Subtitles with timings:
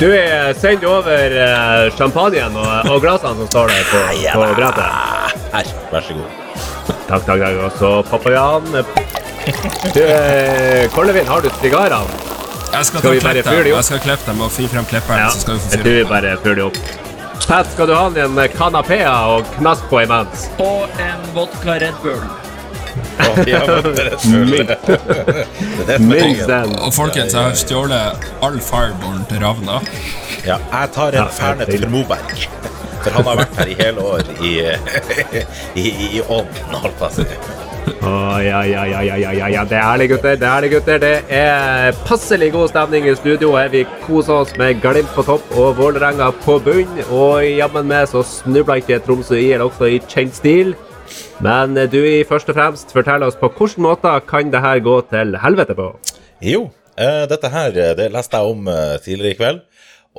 [0.00, 4.00] Du er sendt over eh, champagnen og, og glassene som står der på,
[4.32, 5.34] på brettet.
[5.52, 6.38] Her, vær så god.
[7.10, 7.58] Takk, takk, takk.
[7.66, 8.70] Og så papajaen.
[9.92, 12.00] Du, eh, Kollevin, har du sigarene?
[12.70, 13.72] Jeg skal, Skal ta vi bare fyre dem.
[13.74, 13.76] opp?
[13.80, 15.84] Jeg skal klippe dem og finne frem klipperen, Ja, så skal vi få fyre tror
[15.84, 16.08] Du dem.
[16.14, 16.82] bare fyrer dem opp.
[17.50, 20.46] Pat, skal du ha en kanapé og knask på imens?
[20.62, 22.22] Og en vodka Red Bull.
[26.80, 29.80] Og folkens, jeg har stjålet all fireborn til Ravna.
[30.46, 32.46] Ja, jeg tar en Fernet til Moberg.
[33.00, 34.52] For han har vært her i hele år i,
[35.80, 37.24] i, i, i ånden, holdt på å si.
[38.00, 38.10] Å,
[38.44, 39.62] ja, ja, ja, ja, ja, ja, ja.
[39.68, 40.36] Det er det, gutter.
[40.40, 41.00] Det er det, gutter.
[41.00, 43.54] Det er passelig god stemning i studio.
[43.72, 47.00] Vi koser oss med Glimt på topp og Vålerenga på bunn.
[47.08, 50.76] Og jammen meg så snubla ikke Tromsø i eller også i kjent stil.
[51.44, 55.36] Men du først og fremst fortell oss på hvilken måte kan det her gå til
[55.40, 55.90] helvete på?
[56.44, 59.60] Jo, eh, dette her eh, det leste jeg om eh, tidligere i kveld.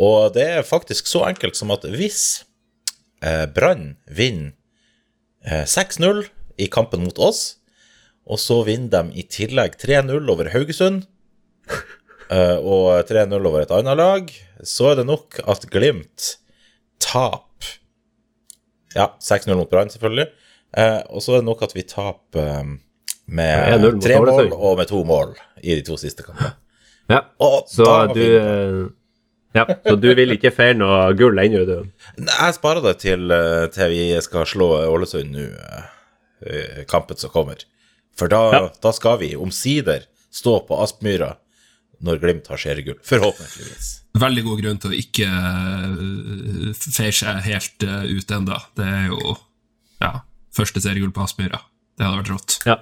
[0.02, 2.44] Og det er faktisk så enkelt som at hvis
[3.24, 4.54] eh, Brann vinner
[5.46, 6.24] eh, 6-0
[6.62, 7.58] i kampen mot oss,
[8.26, 11.04] og så vinner de i tillegg 3-0 over Haugesund,
[12.36, 14.32] eh, og 3-0 over et annet lag,
[14.64, 16.36] så er det nok at Glimt
[17.02, 17.78] taper
[18.92, 20.28] Ja, 6-0 mot Brann, selvfølgelig.
[20.78, 22.72] Eh, og så er det nok at vi taper eh,
[23.32, 26.54] med 1-0 tre mål og med to mål i de to siste kampene.
[27.12, 28.82] Ja, Og så du eh,
[29.58, 31.74] Ja, så du vil ikke feire noe gull ennå, du?
[32.22, 33.34] Nei, Jeg sparer det til,
[33.76, 35.50] til vi skal slå Ålesund nå,
[36.88, 37.60] kampen som kommer.
[38.16, 38.62] For da, Ja.
[38.82, 41.34] da skal vi omsider stå på Aspmyra
[42.02, 42.98] når Glimt har seriegull.
[43.06, 43.90] Forhåpentligvis.
[44.18, 48.58] Veldig god grunn til å ikke uh, feire seg helt uh, ut ennå.
[48.80, 49.36] Det er jo
[50.56, 51.62] første seriegull på Aspmyra.
[51.98, 52.58] Det hadde vært rått.
[52.68, 52.78] Ja.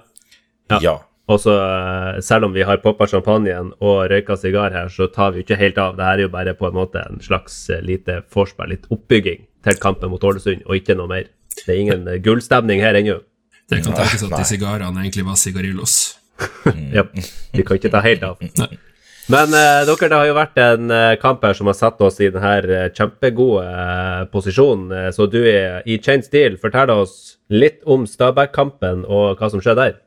[0.70, 0.80] Ja.
[0.84, 0.96] Ja.
[1.30, 5.32] Og så, eh, selv om vi har poppa champagnen og røyka sigar her, så tar
[5.32, 5.98] vi jo ikke helt av.
[5.98, 9.46] Det her er jo bare på en måte en slags eh, lite vorspiel, litt oppbygging
[9.68, 11.30] til kampen mot Ålesund, og ikke noe mer.
[11.60, 13.20] Det er ingen eh, gullstemning her ennå.
[13.70, 16.16] Det kan tenkes at de sigarene egentlig var sigarillos.
[16.96, 17.04] Ja,
[17.52, 18.40] vi kan ikke ta helt av.
[18.58, 18.78] Nei.
[19.30, 22.18] Men eh, dere, det har jo vært en eh, kamp her som har satt oss
[22.18, 24.88] i denne kjempegode eh, posisjonen.
[24.90, 26.58] Eh, så du er i kjent stil.
[26.62, 30.00] Fortell oss litt om Stabæk-kampen og hva som skjedde der.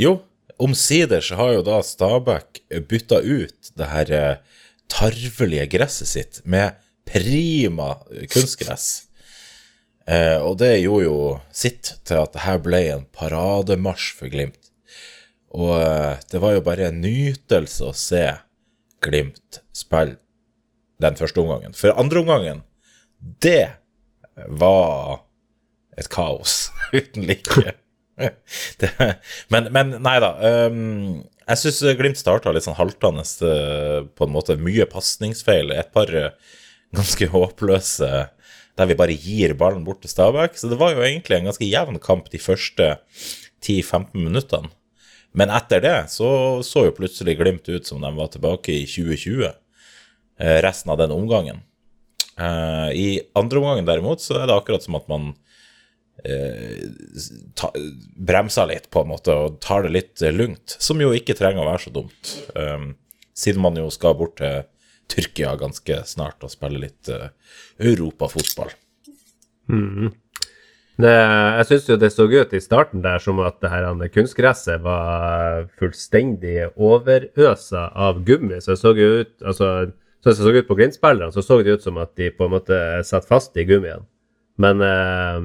[0.00, 0.18] Jo,
[0.60, 4.60] omsider så har jo da Stabæk bytta ut det her eh,
[4.92, 6.76] tarvelige gresset sitt med
[7.08, 7.94] prima
[8.32, 9.06] kunstgress.
[10.04, 11.18] Eh, og det gjorde jo
[11.54, 14.61] sitt til at det her ble en parademarsj for Glimt.
[15.52, 18.26] Og eh, det var jo bare en nytelse å se
[19.02, 20.20] Glimt spille
[21.02, 21.72] den første omgangen.
[21.74, 22.60] For andre omgangen,
[23.42, 23.72] det
[24.46, 25.24] var
[25.98, 27.74] et kaos uten like.
[28.80, 28.90] det,
[29.50, 30.36] men, men nei da.
[30.70, 34.58] Um, jeg syns Glimt starta litt sånn haltende eh, på en måte.
[34.60, 35.74] Mye pasningsfeil.
[35.74, 36.30] Et par eh,
[36.94, 38.12] ganske håpløse
[38.78, 40.56] der vi bare gir ballen bort til Stabæk.
[40.56, 42.94] Så det var jo egentlig en ganske jevn kamp de første
[43.66, 44.72] 10-15 minuttene.
[45.32, 49.48] Men etter det så så jo plutselig Glimt ut som de var tilbake i 2020,
[50.38, 51.62] eh, resten av den omgangen.
[52.36, 55.30] Eh, I andre omgangen derimot så er det akkurat som at man
[56.24, 56.84] eh,
[57.56, 57.72] ta,
[58.16, 60.76] bremser litt, på en måte, og tar det litt lungt.
[60.78, 62.92] Som jo ikke trenger å være så dumt, um,
[63.36, 64.68] siden man jo skal bort til
[65.12, 67.08] Tyrkia ganske snart og spille litt
[67.80, 68.70] europafotball.
[71.00, 71.12] Det,
[71.56, 75.64] jeg syns jo det så ut i starten der som at det her kunstgresset var
[75.80, 78.60] fullstendig overøsa av gummi.
[78.60, 79.70] Så det så jo ut altså,
[80.20, 82.54] så det så ut på Glimt-spillerne, så så det ut som at de på en
[82.58, 82.76] måte
[83.08, 84.04] satt fast i gummien.
[84.60, 85.40] Men, eh,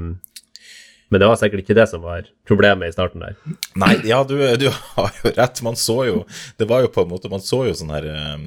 [1.10, 3.38] men det var sikkert ikke det som var problemet i starten der.
[3.80, 5.62] Nei, ja, du, du har jo rett.
[5.64, 6.18] Man så jo
[6.60, 8.06] Det var jo på en måte Man så jo sånn her
[8.36, 8.44] um,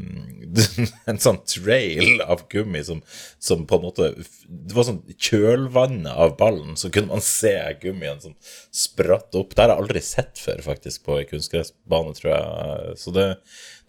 [1.11, 3.01] En sånn trail av gummi som,
[3.41, 4.11] som på en måte
[4.45, 8.35] Det var sånn kjølvannet av ballen, så kunne man se gummien som
[8.75, 9.55] spratt opp.
[9.55, 12.97] Det har jeg aldri sett før, faktisk, på ei kunstgressbane, tror jeg.
[13.01, 13.27] Så det,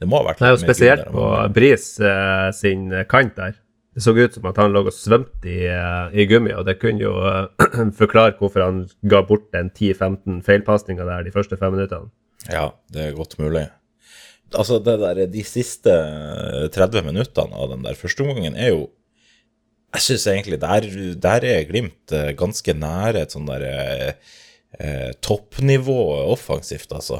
[0.02, 3.58] det må ha vært er jo spesielt på Bris eh, sin kant der.
[3.92, 6.78] Det så ut som at han lå og svømte i, eh, i gummi, og det
[6.80, 11.76] kunne jo eh, forklare hvorfor han ga bort den 10-15 feilpasninga der de første fem
[11.76, 12.08] minuttene.
[12.48, 13.68] Ja, det er godt mulig.
[14.52, 15.92] Altså, det der, de siste
[16.76, 18.90] 30 minuttene av den der første omgangen er jo
[19.92, 20.86] Jeg syns egentlig der,
[21.20, 25.98] der er Glimt eh, ganske nære et sånn der eh, toppnivå
[26.32, 27.20] offensivt, altså.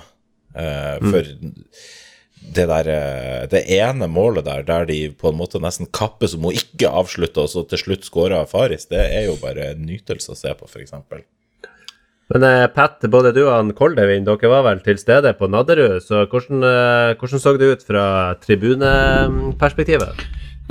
[0.56, 1.28] Eh, for
[2.42, 6.50] det der eh, Det ene målet der, der de på en måte nesten kappes om
[6.50, 10.34] å ikke avslutte, og så til slutt skårer Faris, det er jo bare en nytelse
[10.34, 10.96] å se på, f.eks.
[12.32, 16.00] Men eh, Pat, både du og han Koldevin, dere var vel til stede på Nadderud,
[16.04, 18.06] så hvordan, eh, hvordan så det ut fra
[18.44, 20.22] tribuneperspektivet?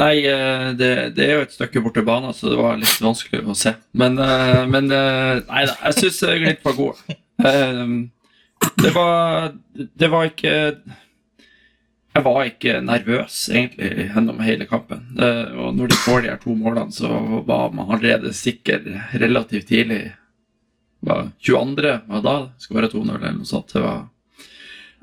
[0.01, 3.03] Nei, eh, det, det er jo et stykke bort til banen, så det var litt
[3.05, 3.75] vanskelig å se.
[3.93, 7.19] Men, eh, men Nei da, jeg syns Glimt var gode.
[8.81, 10.55] Det var Det var ikke
[12.11, 15.05] Jeg var ikke nervøs, egentlig, gjennom hele kampen.
[15.63, 17.07] Og når de får de her to målene, så
[17.47, 18.83] var man allerede sikker
[19.15, 20.01] relativt tidlig.
[21.01, 21.93] Det var 22.
[22.11, 23.71] var da det skulle være 2-0 eller noe sånt.
[23.73, 24.09] Det var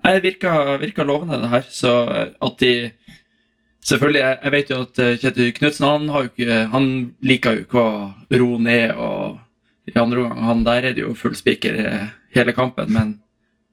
[0.04, 1.66] Nei, virka, virka lovende, det her.
[1.72, 2.92] Så at de
[3.88, 6.88] Selvfølgelig, jeg, jeg vet jo at eh, Kjetil Knutsen han, har jo ikke, han
[7.24, 8.92] liker jo ikke å ro ned.
[9.00, 9.38] og
[9.88, 13.14] i andre omgang, han Der er det jo full spiker eh, hele kampen, men,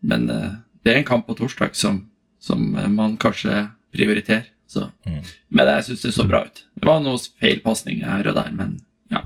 [0.03, 0.53] men eh,
[0.87, 2.05] det er en kamp på torsdag som,
[2.45, 4.51] som eh, man kanskje prioriterer.
[4.67, 4.89] Så.
[5.07, 5.23] Mm.
[5.55, 6.65] Men jeg syns det så bra ut.
[6.75, 8.79] Det var noen feilpasninger her og der, men
[9.13, 9.23] ja.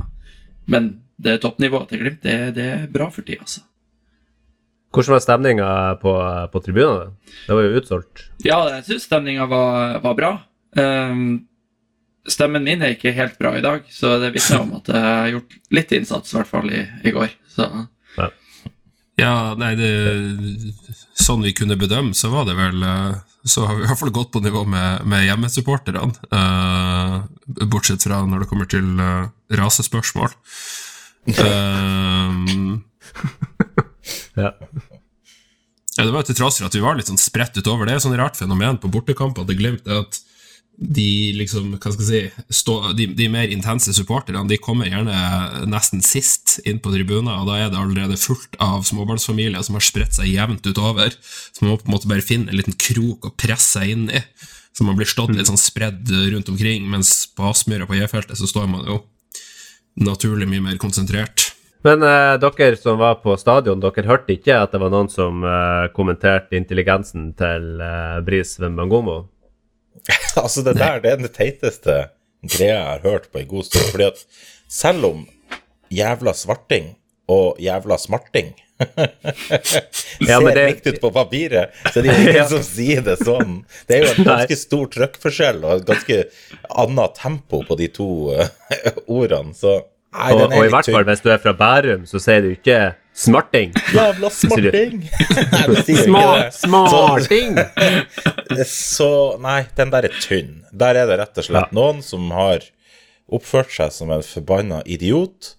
[0.68, 3.64] Men det toppnivået til Glimt, det, det er bra for tida, altså.
[4.94, 5.70] Hvordan var stemninga
[6.00, 6.12] på,
[6.52, 7.10] på tribunene?
[7.46, 8.22] Det var jo utsolgt.
[8.44, 10.30] Ja, jeg syns stemninga var, var bra.
[10.78, 11.48] Um,
[12.28, 15.32] stemmen min er ikke helt bra i dag, så det vitner om at jeg har
[15.34, 17.34] gjort litt innsats, i hvert fall i, i går.
[17.52, 17.68] Så
[19.18, 19.90] Ja, nei, det
[21.18, 24.14] Sånn vi kunne bedømme, så var det vel eh, Så har vi i hvert fall
[24.14, 26.12] gått på nivå med, med hjemmesupporterne.
[26.30, 27.24] Uh,
[27.66, 30.30] bortsett fra når det kommer til uh, rasespørsmål.
[31.34, 32.78] Uh,
[34.38, 34.52] Ja.
[35.98, 37.88] Ja, det var til tross for at vi var litt sånn spredt utover.
[37.88, 40.20] Det er et sånn rart fenomen på bortekamper til Glimt at
[40.78, 45.66] de liksom, hva skal jeg si, stå, de, de mer intense supporterne de kommer gjerne
[45.66, 49.84] nesten sist inn på tribunen, og da er det allerede fullt av småbarnsfamilier som har
[49.84, 51.16] spredt seg jevnt utover.
[51.18, 54.06] Så man må på en måte bare finne en liten krok å presse seg inn
[54.14, 54.22] i.
[54.70, 58.46] Så man blir stått litt sånn spredd rundt omkring, mens på Aspmyra på J-feltet så
[58.46, 59.00] står man jo
[59.98, 61.48] naturlig mye mer konsentrert.
[61.86, 65.42] Men eh, dere som var på stadion, dere hørte ikke at det var noen som
[65.42, 69.24] eh, kommenterte intelligensen til eh, Bris Wembangomo?
[70.42, 71.98] Altså, det der det er den teiteste
[72.46, 73.90] greia jeg har hørt på en god stund.
[73.90, 74.24] Fordi at
[74.70, 75.26] selv om
[75.90, 76.94] jævla svarting
[77.28, 78.54] og jævla smarting
[80.20, 82.46] Ja, ser det- likt ut på papiret, så det er ingen Ja.
[82.48, 83.56] som sier det sånn.
[83.88, 86.18] Det er jo en ganske stor trykkforskjell og et ganske
[86.84, 88.48] annet tempo på de to eh,
[89.06, 89.80] ordene, så
[90.14, 92.78] Nei, Og, og i hvert fall hvis du er fra Bærum, så sier du ikke
[93.18, 93.74] smarting.
[93.92, 95.02] Jævla smarting!
[95.52, 97.58] Nei, sier Smart, smarting!
[98.64, 99.10] Så
[99.42, 100.62] nei, den der er tynn.
[100.72, 101.76] Der er det rett og slett Ja.
[101.76, 102.64] noen som har
[103.28, 105.54] oppført seg som en forbanna idiot,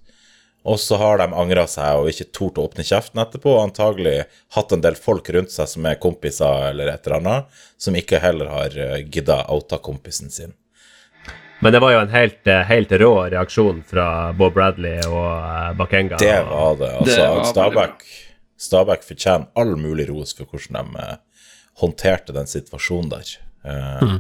[0.66, 4.24] og så har de angra seg og ikke tort å åpne kjeften etterpå, og antagelig
[4.58, 8.20] hatt en del folk rundt seg som er kompiser eller et eller annet, som ikke
[8.24, 10.56] heller har uh, gidda outa kompisen sin.
[11.62, 15.74] Men det var jo en helt, eh, helt rå reaksjon fra Bob Bradley og eh,
[15.80, 16.18] Bakenga.
[16.22, 16.92] Det var det.
[17.02, 18.06] Altså, Stabæk,
[18.60, 21.18] Stabæk fortjener all mulig ros for hvordan de eh,
[21.82, 23.34] håndterte den situasjonen der.
[23.66, 24.16] Eh,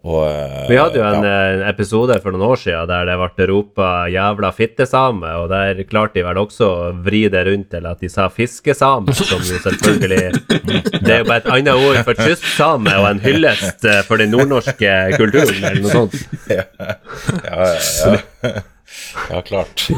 [0.00, 1.32] Og eh, Vi hadde jo en, ja.
[1.52, 6.16] en, episode for noen år siden der det ble ropa 'jævla fittesame', og der klarte
[6.16, 10.22] de vel også å vri det rundt til at de sa 'fiskesame', som jo selvfølgelig
[11.04, 14.32] Det er jo bare et annet ord for kystsame og en hyllest eh, for den
[14.32, 16.16] nordnorske kulturen, eller noe sånt.
[16.56, 16.64] ja,
[17.44, 18.62] ja, ja.
[19.28, 19.90] ja, klart.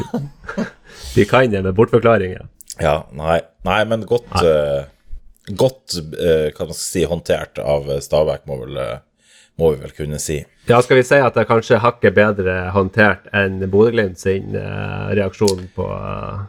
[1.15, 2.49] De kan det med bortforklaringer.
[2.81, 4.89] Ja, nei, nei men godt eh,
[5.59, 9.01] Godt, uh, kan man si, håndtert av Stabæk, må, vel, eh,
[9.63, 10.41] må vi vel kunne si.
[10.69, 15.69] Ja, skal vi si at det kanskje hakket bedre håndtert enn Bodø-Glimt sin eh, reaksjon
[15.77, 16.43] på eh,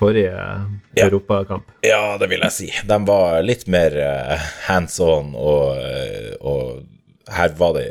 [0.00, 0.32] forrige
[0.96, 1.06] Ja.
[1.06, 1.68] europakamp?
[1.84, 2.70] Ja, det vil jeg si.
[2.88, 5.76] De var litt mer eh, hands on, og,
[6.40, 7.86] og her var det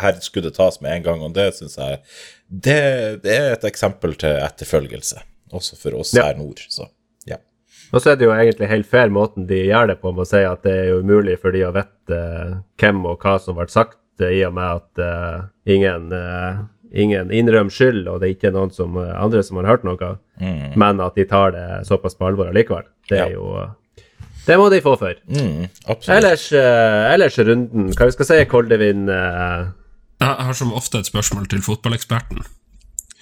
[0.00, 2.00] Her skulle det tas med en gang, og det syns jeg
[2.50, 2.78] det,
[3.22, 5.20] det er et eksempel til etterfølgelse,
[5.54, 6.24] også for oss Ja.
[6.26, 6.88] her nord, så.
[7.92, 10.28] Og så er det jo egentlig helt fair måten de gjør det på, med å
[10.30, 13.58] si at det er jo umulig for de å vite eh, hvem og hva som
[13.58, 18.28] ble sagt, eh, i og med at uh, ingen, uh, ingen innrømmer skyld, og det
[18.28, 20.12] er ikke noen som, andre som har hørt noe,
[20.78, 22.86] men at de tar det såpass på alvor allikevel.
[23.10, 23.40] Det er Ja.
[23.40, 23.66] jo
[24.46, 25.14] Det må de få for.
[25.28, 26.16] Mm, absolutt.
[26.16, 29.66] Ellers, uh, ellers runden Hva vi skal si, Koldevin uh,
[30.22, 32.40] Jeg har som ofte et spørsmål til fotballeksperten.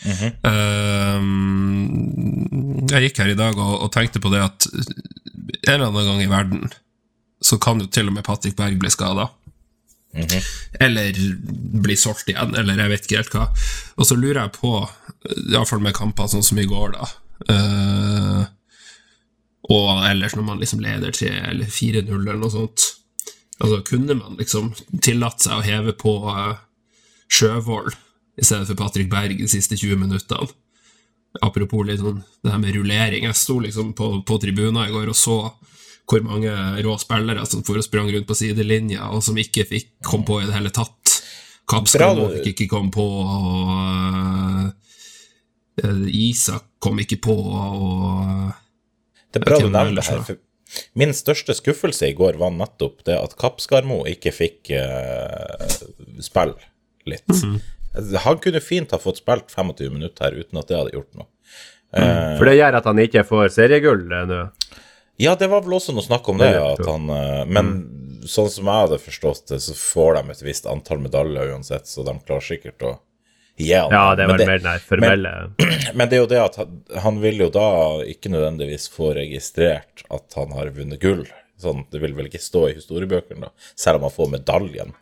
[0.07, 1.25] Eh,
[2.89, 6.23] jeg gikk her i dag og, og tenkte på det at en eller annen gang
[6.23, 6.69] i verden
[7.45, 9.29] så kan jo til og med Patrick Berg bli skada.
[10.81, 11.15] Eller
[11.83, 13.47] bli solgt igjen, eller jeg vet ikke helt hva.
[14.01, 14.73] Og så lurer jeg på,
[15.53, 17.07] iallfall med kamper sånn som i går, da
[17.53, 18.45] uh,
[19.69, 22.95] Og ellers når man liksom leder 3 eller 4-0 eller noe sånt
[23.59, 24.71] Altså, kunne man liksom
[25.03, 26.59] tillatt seg å heve på uh,
[27.27, 27.97] Sjøvold
[28.39, 30.49] i stedet for Patrick Berg de siste 20 minuttene?
[31.45, 33.27] Apropos litt sånn det her med rullering.
[33.29, 35.39] Jeg sto liksom på, på tribunen i går og så
[36.09, 36.53] hvor mange
[36.85, 40.41] rå spillere som for og sprang rundt på sidelinja, og som ikke fikk kom på
[40.41, 40.95] i det hele tatt.
[41.69, 44.71] Fikk ikke komme på, og
[45.85, 48.55] uh, Isak kom ikke på, og
[49.29, 50.23] Det er bra Ok, du nevner det her.
[50.25, 50.45] For
[51.01, 55.69] min største skuffelse i går var nettopp det at Kappskarmo ikke fikk uh,
[56.25, 56.57] spille
[57.09, 57.29] litt.
[57.29, 57.61] Mhm.
[58.25, 61.29] Han kunne fint ha fått spilt 25 minutter her uten at det hadde gjort noe.
[62.39, 64.43] For det gjør at han ikke får seriegull eh, nå.
[65.19, 67.71] Ja, det var vel også noe snakk om det, Det han, eh, men
[68.29, 72.05] sånn som jeg hadde forstått det, så får de et visst antall medaljer uansett, så
[72.07, 72.93] de klarer sikkert å
[73.59, 76.43] gi han Ja, det var Men mer den formelle formelle Men det er jo det
[76.45, 77.69] at han, han vil jo da
[78.07, 81.25] ikke nødvendigvis få registrert at han har vunnet gull.
[81.59, 84.95] Sånn, det vil vel ikke stå i historiebøkene, da, selv om han får medaljen.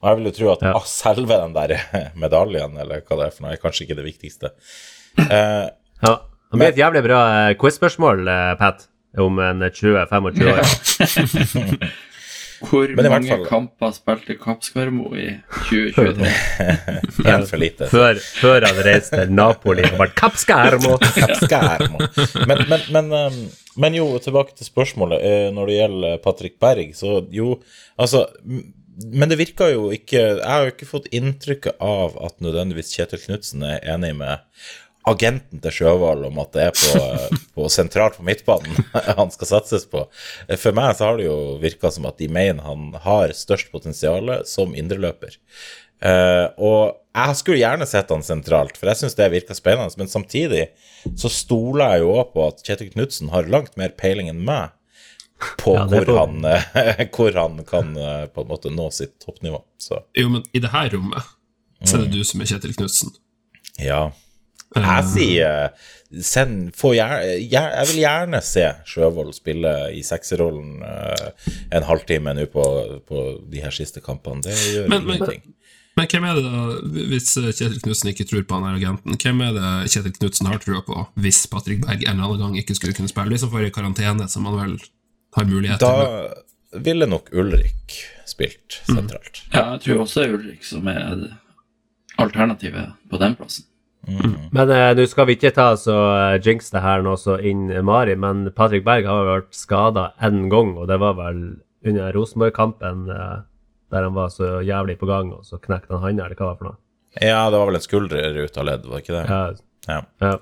[0.00, 0.72] Og jeg vil jo tro at Ja.
[0.78, 1.74] ah, selve den der
[2.24, 4.52] medaljen, eller hva det er for noe, er kanskje ikke det viktigste.
[5.28, 5.68] Eh,
[6.02, 6.14] Ja.
[6.50, 7.18] Det blir et jævlig bra
[7.50, 8.86] eh, quiz-spørsmål, eh, Pat,
[9.20, 10.64] om en 20-25 år.
[12.60, 15.30] Hvor Men mange fall- kamper spilte Kappskarmo i
[15.70, 16.26] 2023?
[17.30, 17.86] Helt for lite.
[17.88, 20.98] Før, før han reiste til Napoli og ble Kappskarmo!
[21.00, 22.02] Kappskarmo.
[22.50, 23.38] Men, men, men, um,
[23.80, 25.24] men jo, tilbake til spørsmålet.
[25.24, 27.54] Eh, Når det gjelder Patrick Berg, så jo
[28.00, 28.26] Altså
[29.08, 33.22] Men det virker jo ikke Jeg har jo ikke fått inntrykket av at nødvendigvis Kjetil
[33.24, 34.44] Knutsen er enig med
[35.08, 37.04] agenten til Sjøvald om at det er på,
[37.56, 38.82] på sentralt på midtbanen
[39.20, 40.04] han skal satses på.
[40.60, 44.42] For meg så har det jo virka som at de mener han har størst potensial
[44.48, 45.38] som indreløper.
[46.00, 49.92] Uh, og jeg skulle gjerne sett han sentralt, for jeg syns det virker spennende.
[50.00, 50.68] Men samtidig
[51.18, 54.76] så stoler jeg jo også på at Kjetil Knutsen har langt mer peiling enn meg
[55.60, 59.62] på Ja, hvor, han, eh, hvor han kan eh, på en måte nå sitt toppnivå.
[59.80, 61.22] Så Jo, men i det her rommet
[61.84, 63.14] så er det du som er Kjetil Knutsen.
[63.80, 64.10] ja.
[64.70, 65.72] Jeg sier
[66.22, 72.36] send, få gjer- gjer- Jeg vil gjerne se Sjøvold spille i sekserrollen eh, en halvtime
[72.38, 72.62] nå på,
[73.08, 74.44] på de her siste kampene.
[74.46, 75.56] Det gjør Men- men- ingenting.
[75.98, 76.60] Men hvem er det da,
[77.10, 80.46] hvis eh, Kjetil Knutsen ikke tror på han her agenten, hvem er det Kjetil Knutsen
[80.52, 83.34] har trua på hvis Patrick Berg en eller annen gang ikke skulle kunne spille?
[83.34, 84.78] De som får i karantene, som han vel
[85.36, 85.88] har mulighet til.
[85.88, 87.96] Da ville nok Ulrik
[88.30, 89.42] spilt sentralt.
[89.52, 91.02] Ja, jeg tror også det er Ulrik som er
[92.20, 93.66] alternativet på den plassen.
[94.50, 97.66] Men eh, nå skal vi ikke ta så uh, jinx det her nå så inn
[97.70, 101.42] eh, Mari, men Patrick Berg har vært skada én gang, og det var vel
[101.86, 103.36] under Rosenborg-kampen eh,
[103.92, 106.48] der han var så jævlig på gang, og så knekte han handa, eller hva det
[106.48, 106.80] var for noe.
[107.20, 109.24] Ja, det var vel en skulder ut av ledd, var det ikke det?
[109.28, 109.42] Ja,
[109.90, 110.00] Ja.
[110.22, 110.34] ja.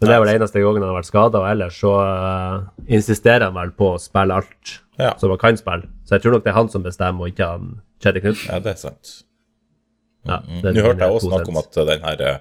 [0.00, 3.44] Men det er vel eneste gangen han har vært skada, og ellers så uh, insisterer
[3.44, 5.14] han vel på å spille alt Ja.
[5.20, 5.88] som han kan spille.
[6.04, 8.48] Så jeg tror nok det er han som bestemmer, og ikke han Kjetil Knutsen.
[8.52, 9.10] ja, det er sant.
[10.24, 10.62] Ja, Mm.
[10.62, 12.38] det- Nå hørte jeg også snakke snakk om at den her eh,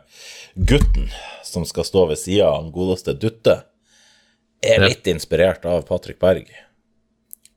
[0.57, 1.09] gutten
[1.43, 3.63] som skal stå ved sida av han godeste Dutte,
[4.63, 6.47] er litt inspirert av Patrick Berg.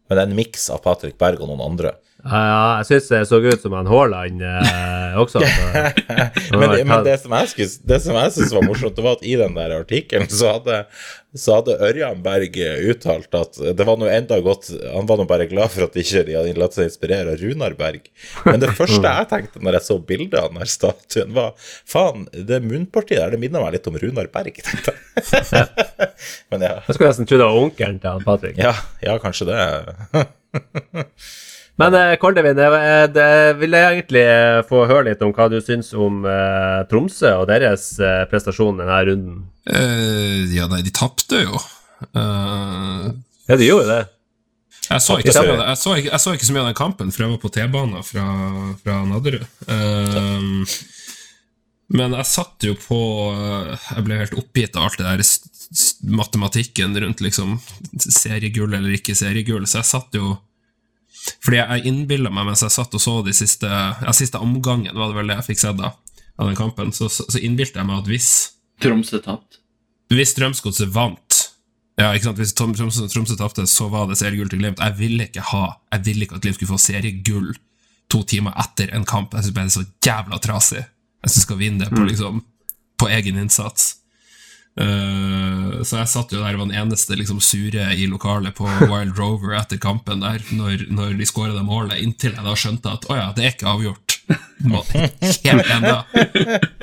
[0.09, 1.95] Men det er en miks av Patrick Berg og noen andre.
[2.23, 5.41] Ja, jeg syns det så ut som han Haaland eh, også.
[6.53, 9.17] Men, det- men det som jeg, skulle, det som jeg synes var morsomt, det var
[9.19, 10.77] at i den der artikkelen så hadde,
[11.35, 12.55] så hadde Ørjan Berg
[12.93, 16.23] uttalt at det var noe enda godt Han var nå bare glad for at ikke
[16.29, 18.07] de hadde latt seg inspirere av Runar Berg.
[18.47, 22.61] Men det første jeg tenkte når jeg så bildet av den statuen, var faen, det
[22.67, 25.67] munnpartiet der, det minner meg litt om Runar Berg, tenkte jeg.
[26.55, 28.61] Men ja, Jeg skulle nesten tro det var onkelen til han Patrick.
[28.63, 29.59] ja, ja kanskje det.
[31.81, 32.69] Men eh, Koldevin, det,
[33.17, 33.29] det
[33.61, 37.47] vil jeg egentlig eh, få høre litt om hva du syns om eh, Tromsø og
[37.49, 39.39] deres eh, prestasjon denne runden.
[39.63, 41.61] Uh, ja, nei, de tapte jo.
[42.13, 43.13] Uh,
[43.47, 44.03] Ja, de gjorde det.
[44.89, 46.79] jeg, så ikke så mye, jeg, så ikke, jeg så ikke så mye av den
[46.79, 48.27] kampen, for jeg var på T-banen fra,
[48.83, 49.47] fra Nadderud.
[49.69, 50.63] Uh,
[51.93, 52.99] men jeg satt jo på
[53.35, 55.25] eh, Jeg ble helt oppgitt av alt det der
[56.09, 57.59] matematikken rundt liksom
[58.01, 60.35] seriegull eller ikke seriegull, så jeg satt jo
[61.45, 65.13] Fordi jeg innbilla meg mens jeg satt og så de siste Ja, siste omgangen, var
[65.13, 65.93] det vel det jeg fikk sett da,
[66.39, 68.31] av den kampen, så, så, så innbilte jeg meg at hvis
[68.83, 69.61] Tromsø tapte?
[70.13, 71.39] hvis Strømsgodset vant
[72.01, 72.39] ja, ikke sant?
[72.41, 74.81] Hvis Tom- Tromsø, Tromsø tapte, så var det seriegull til Glimt.
[74.81, 77.51] Jeg ville ikke ha Jeg ville ikke at Glimt skulle få seriegull
[78.11, 79.35] to timer etter en kamp.
[79.37, 80.83] Jeg bare det er så jævla trasig.
[81.23, 82.41] Jeg synes skal vinne det på, liksom,
[82.99, 84.02] på egen innsats.
[84.73, 88.65] Eh, så jeg satt jo der og var den eneste liksom, sure i lokalet på
[88.89, 92.95] Wild Rover etter kampen der, når, når de skåra det målet, inntil jeg da skjønte
[92.97, 94.19] at å ja, det er ikke avgjort.
[95.43, 95.97] Helt ennå.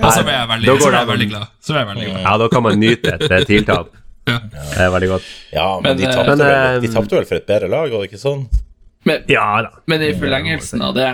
[0.04, 1.56] Og så ble jeg veldig, så ble jeg veldig glad.
[1.64, 2.22] Så ble jeg veldig glad.
[2.26, 3.96] Ja, da kan man nyte et eh, tiltap.
[4.30, 4.38] Ja.
[4.52, 5.30] Det er veldig godt.
[5.56, 8.04] Ja, men, Men, de eh, tapte vel, eh, de vel for et bedre lag, var
[8.04, 8.46] det ikke sånn?
[9.08, 9.72] Men, Ja da.
[9.88, 11.08] men i forlengelsen av det,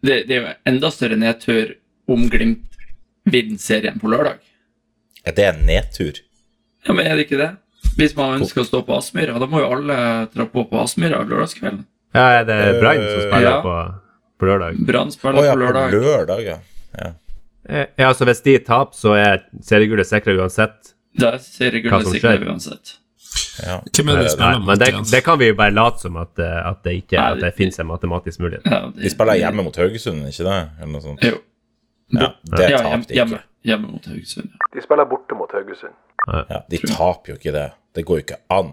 [0.00, 1.74] det Det er jo enda større nedtur
[2.08, 2.80] om Glimt
[3.28, 4.40] vinner serien på lørdag.
[5.26, 6.18] Er det en nedtur?
[6.86, 7.50] Ja, men er det ikke det?
[7.96, 9.96] Hvis man ønsker å stå på Aspmyra, da må jo alle
[10.34, 11.84] dra på på Aspmyra lørdagskvelden.
[12.14, 13.60] Ja, er det Brann som spiller Ja.
[13.64, 13.74] på,
[14.40, 14.76] på lørdag?
[14.86, 15.92] Brann spiller spiller ja, på på lørdag.
[15.92, 16.58] lørdag, ja.
[16.98, 17.12] ja.
[17.68, 20.92] Eh, Ja, altså Hvis de taper, så er seriegullet sikra uansett.
[21.18, 22.44] Da er seriegullet skjer?
[22.48, 22.94] uansett.
[23.64, 23.80] ja.
[23.96, 24.66] Hvem er det de spiller mot?
[24.68, 27.30] men det, det kan vi jo bare late som at, eh, at det ikke Nei,
[27.32, 28.66] at det finnes en matematisk mulighet.
[28.70, 30.60] Ja, de, De spiller hjemme mot Haugesund, ikke det?
[30.80, 31.24] Eller noe sånt.
[31.24, 31.40] Jo.
[32.14, 33.18] Ja, det Ja, tapte de ikke.
[33.22, 33.42] hjemme
[33.80, 34.50] mot Haugesund.
[34.52, 34.66] ja.
[34.74, 35.94] De spiller borte mot Haugesund.
[36.26, 37.68] Ja, de taper jo ikke det.
[37.94, 38.72] Det går jo ikke an.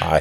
[0.00, 0.20] Nei.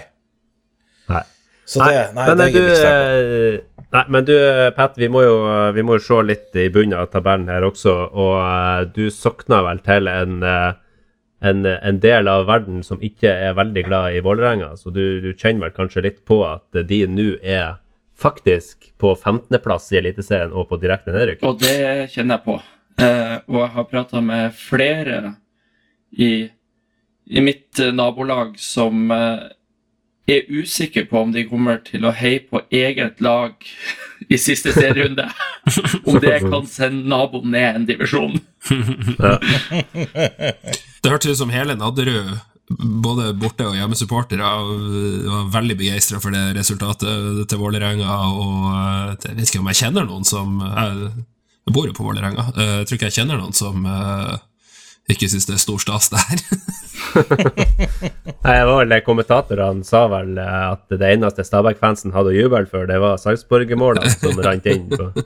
[1.11, 1.23] Nei.
[1.65, 2.87] Så det Nei, men, det er på.
[2.87, 5.35] eh, Nei, men du, eh, Pat, vi må jo,
[5.75, 7.93] vi må jo se litt i bunnen av tabellen her også.
[8.11, 10.73] Og eh, du sokna vel til en, eh,
[11.47, 14.73] en, en del av verden som ikke er veldig glad i Vålerenga.
[14.79, 17.79] Så du, du kjenner vel kanskje litt på at de nå er
[18.21, 21.41] faktisk på 15.-plass i Eliteserien og på direkte nedrykk.
[21.47, 22.59] Og det kjenner jeg på.
[22.99, 25.35] Eh, og jeg har prata med flere
[26.11, 26.49] i,
[27.25, 29.47] i mitt eh, nabolag som eh,
[30.31, 33.55] er usikre på om de kommer til å heie på eget lag
[34.29, 35.27] i siste serierunde.
[36.07, 38.39] om det kan sende naboen ned en divisjon.
[41.01, 42.35] Det hørtes ut som hele Nadderud,
[42.77, 44.45] både borte- og hjemmesupportere,
[45.25, 48.17] var veldig begeistra for det resultatet til Vålerenga.
[48.29, 51.13] Og eh, jeg vet ikke om jeg kjenner noen som Jeg,
[51.67, 52.47] jeg bor jo på Vålerenga.
[52.57, 54.37] Eh, Jeg tror ikke jeg kjenner noen som eh,
[55.11, 56.41] ikke syns det er stor stas der.
[58.41, 62.65] Nei, det var vel Kommentatorene sa vel eh, at det eneste Stabæk-fansen hadde å juble
[62.71, 64.87] for, det var Sarpsborg-målene som rant inn.
[64.91, 65.11] På.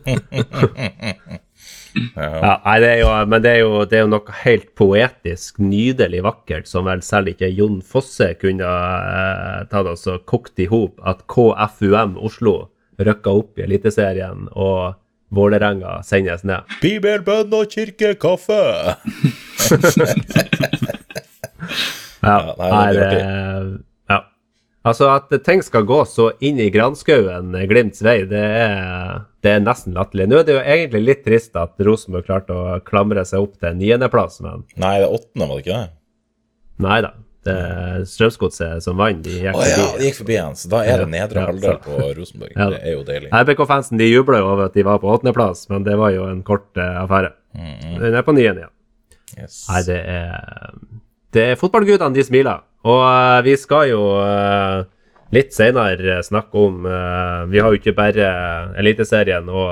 [1.96, 5.62] Ja, nei, det er jo, men det er, jo, det er jo noe helt poetisk,
[5.64, 10.68] nydelig vakkert, som vel selv ikke Jon Fosse kunne eh, tatt oss og kokt i
[10.68, 12.58] hop, at KFUM Oslo
[13.00, 14.98] rykka opp i Eliteserien, og
[15.34, 16.62] Vålerenga sendes ned.
[16.82, 18.62] Bibel, bønn og kirke, kaffe!
[22.26, 23.18] Ja, Ja, nei, det det,
[24.10, 24.16] ja.
[24.86, 29.52] Altså, at ting skal gå så inn i granskauen eh, Glimts vei, det er, det
[29.56, 30.26] er nesten latterlig.
[30.32, 33.78] Nå er det jo egentlig litt trist at Rosenborg klarte å klamre seg opp til
[33.78, 35.92] niendeplass, men Nei, det er åttende, var det ikke det?
[36.86, 37.12] nei da.
[37.46, 39.22] Det er Strømsgodset som vant.
[39.26, 41.78] De gikk oh, ja, de gikk forbi han, så da er det nedre Ja, halvdel
[41.84, 42.56] på Rosenborg.
[42.56, 42.70] Ja.
[42.74, 43.30] Det er jo deilig.
[43.30, 46.42] RBK-fansen de jubla jo over at de var på åttendeplass, men det var jo en
[46.48, 47.36] kort uh, affære.
[47.54, 48.74] Mm, Den er på niende igjen.
[49.36, 49.62] Yes.
[49.70, 50.36] Nei, det er
[51.36, 52.66] Det er fotballgudene, de smiler.
[52.86, 54.86] Og uh, vi skal jo uh,
[55.36, 58.28] litt senere snakke om eh, Vi har jo ikke bare
[58.80, 59.64] Eliteserien å,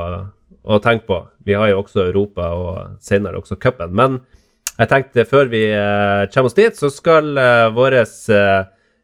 [0.63, 1.19] å tenke på.
[1.45, 3.93] Vi har jo også Europa og senere også cupen.
[3.95, 4.21] Men
[4.79, 7.99] jeg tenkte før vi eh, kommer oss dit, så skal uh, vår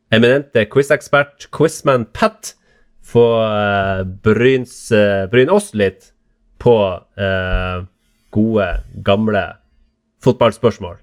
[0.09, 2.55] eminente quizekspert, quizman Pat,
[3.05, 4.89] få uh, bryns,
[5.29, 6.11] bryne oss litt
[6.59, 6.73] på
[8.35, 8.65] gode,
[9.05, 9.43] gamle
[10.21, 10.97] fotballspørsmål.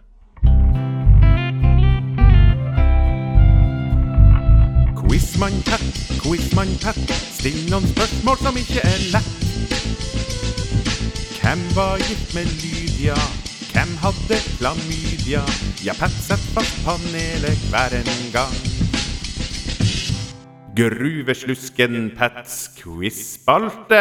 [5.00, 5.86] Quizman Pat,
[6.20, 7.00] Quizman Pat,
[7.38, 9.34] still noen spørsmål som ikke er lett.
[11.40, 13.16] Hvem var gift med Lydia?
[13.86, 15.40] Hvem hadde klamydia?
[15.86, 18.54] Ja, Pat setter fast panelet hver en gang.
[20.74, 24.00] Gruveslusken Pats quizspalte.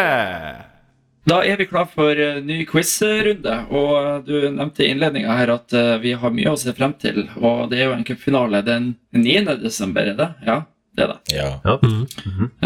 [1.29, 3.59] Da er vi klar for ny ny quizrunde.
[3.69, 6.95] Og eh, du nevnte i innledninga her at eh, vi har mye å se frem
[6.97, 7.27] til.
[7.37, 9.43] Og det er jo en cupfinale den 9.
[9.61, 10.31] desember, er det?
[10.49, 10.57] Ja,
[10.97, 11.35] det er det.
[11.35, 11.51] Ja.
[11.61, 11.77] Ja.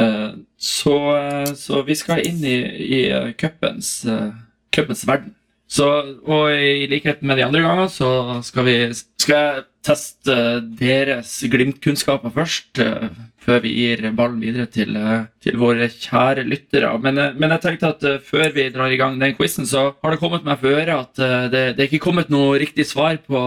[0.06, 4.32] Eh, Så, eh, så vi skal inn i, i eh, cupens, eh,
[4.72, 5.36] cupens verden.
[5.70, 5.86] Så,
[6.26, 8.78] og i likhet med de andre gangene så skal, vi,
[9.22, 10.38] skal jeg teste
[10.80, 13.12] deres Glimt-kunnskaper først, eh,
[13.46, 16.90] før vi gir ballen videre til, eh, til våre kjære lyttere.
[17.04, 20.12] Men, eh, men jeg tenkte at før vi drar i gang den quizen, så har
[20.12, 21.14] det kommet meg for øre at
[21.54, 23.46] det, det er ikke kommet noe riktig svar på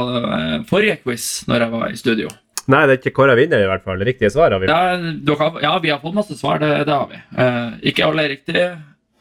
[0.70, 2.30] forrige quiz når jeg var i studio.
[2.70, 4.02] Nei, det er ikke Kåre vinner, i hvert fall.
[4.06, 4.70] Riktige svar har vi.
[4.70, 7.18] Ja, har, ja, vi har fått masse svar, det, det har vi.
[7.18, 8.66] Eh, ikke alle er riktige.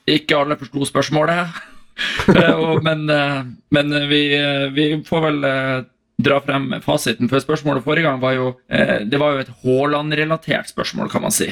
[0.10, 1.62] Ikke alle forsto spørsmålet.
[2.36, 5.46] Eh, men eh, men vi, eh, vi får vel
[6.22, 7.30] dra frem fasiten.
[7.30, 11.48] For spørsmålet forrige gang var jo Det var jo et Haaland-relatert spørsmål, kan man si.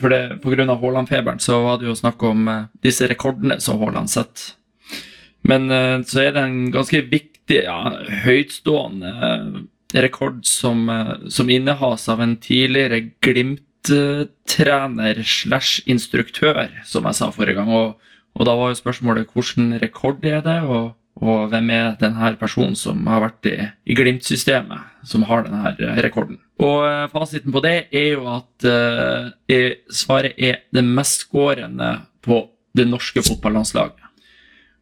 [0.00, 2.48] For det, på grunn av Haaland-feberen så var det jo snakk om
[2.82, 4.54] disse rekordene som Haaland setter.
[5.46, 5.68] Men
[6.08, 7.92] så er det en ganske viktig, ja,
[8.24, 9.12] høytstående
[9.92, 10.88] rekord som,
[11.28, 17.70] som innehas av en tidligere Glimt-trener slash instruktør, som jeg sa forrige gang.
[17.76, 18.00] Og,
[18.36, 20.92] og da var jo spørsmålet hvilken rekord er det, og,
[21.24, 23.54] og hvem er denne personen som har vært i,
[23.88, 26.38] i Glimt-systemet, som har denne eh, rekorden.
[26.60, 31.94] Og eh, fasiten på det er jo at er- svaret er det mestskårende
[32.26, 32.44] på
[32.76, 34.02] det norske fotballandslaget.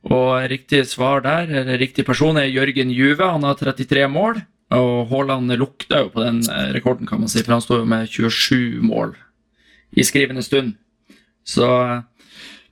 [0.04, 3.24] Og riktig svar der, eller riktig person, er Jørgen Juve.
[3.24, 4.42] Han har 33 mål.
[4.74, 6.42] Og Haaland lukta jo på den
[6.74, 9.14] rekorden, kan man si, for han står jo med 27 mål
[9.96, 10.74] i skrivende stund.
[11.44, 11.68] Så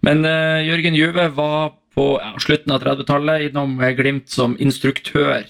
[0.06, 5.44] Men uh, Jørgen Juve var på ja, slutten av 30-tallet innom Glimt som instruktør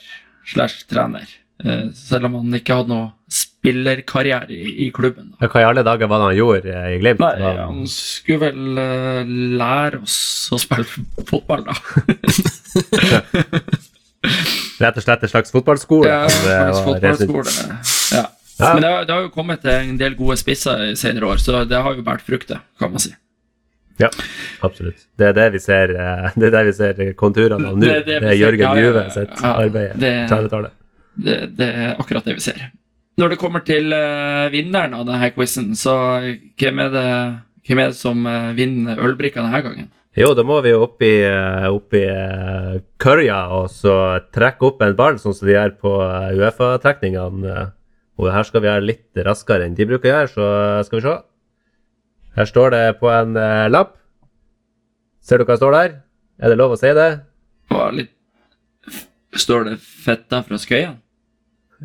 [0.48, 1.28] slash trener.
[1.62, 5.30] Uh, selv om han ikke hadde noe spillerkarriere i, i klubben.
[5.38, 5.48] Da.
[5.48, 7.22] Hva i alle dager var det han gjorde eh, i Glimt?
[7.22, 9.22] Nei, han skulle vel uh,
[9.62, 10.18] lære oss
[10.52, 10.86] å spille
[11.30, 11.74] fotball, da.
[14.82, 16.10] Rett og slett en slags fotballskole?
[16.10, 17.56] Ja, en slags fotballskole.
[18.18, 18.28] Ja.
[18.62, 18.74] Ja.
[18.74, 21.64] Men det har, det har jo kommet en del gode spisser i senere år, så
[21.66, 23.14] det har jo båret frukter, kan man si.
[24.00, 24.08] Ja,
[24.64, 25.06] absolutt.
[25.18, 27.84] Det er det vi ser, eh, det er det vi ser konturene av nå.
[27.84, 29.54] Det Det det er, Jørgen Juve sitt ja.
[29.54, 29.98] arbeid.
[30.00, 30.78] Det- 30-tallet.
[31.12, 32.70] Det, det er akkurat det vi ser.
[33.20, 35.94] Når det kommer til uh, vinneren av denne quizen, så
[36.56, 37.08] hvem er det,
[37.68, 39.90] hvem er det som uh, vinner ølbrikka denne gangen?
[40.16, 41.12] Jo, da må vi jo opp i,
[41.68, 42.04] opp i
[43.00, 43.94] Kørja og så
[44.32, 45.92] trekke opp en ball, sånn som de gjør på
[46.36, 47.68] Uefa-trekningene.
[48.20, 50.48] Og her skal vi være litt raskere enn de bruker å gjøre, så
[50.88, 51.14] skal vi se.
[52.36, 53.94] Her står det på en eh, lapp.
[55.22, 55.94] Ser du hva det står der?
[56.42, 57.10] Er det lov å si det?
[57.72, 58.12] Var litt
[59.32, 60.98] Står det 'fetta fra Skøyen'?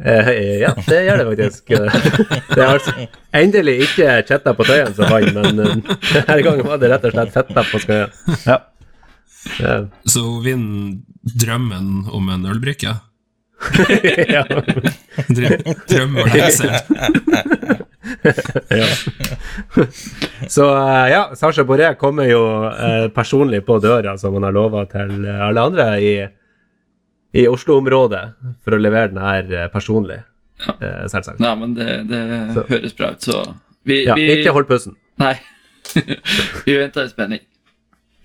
[0.05, 1.67] Eh, ja, det gjør det faktisk.
[1.67, 2.91] Det er altså
[3.33, 7.15] endelig ikke Chetta på Tøyen som vant, men eh, denne gangen var det rett og
[7.15, 8.13] slett Fetta på Skøyen.
[8.45, 8.59] Ja.
[9.63, 9.75] Ja.
[10.05, 10.97] Så hun vinner
[11.39, 12.97] drømmen om en ølbrikke?
[14.35, 14.43] ja.
[15.31, 16.49] Drømmer ja.
[20.47, 24.85] Så eh, ja, Sasha Boré kommer jo eh, personlig på døra, som han har lova
[24.91, 26.13] til alle andre i,
[27.37, 28.23] i Oslo-området,
[28.63, 30.21] for å levere den her eh, personlig.
[30.57, 31.39] Eh, selvsagt.
[31.43, 32.23] Nei, men det, det
[32.71, 33.43] høres bra ut, så
[33.87, 34.97] vi, Ja, vi ikke hold pusten.
[35.21, 35.35] Nei.
[36.65, 37.43] vi venter i spenning.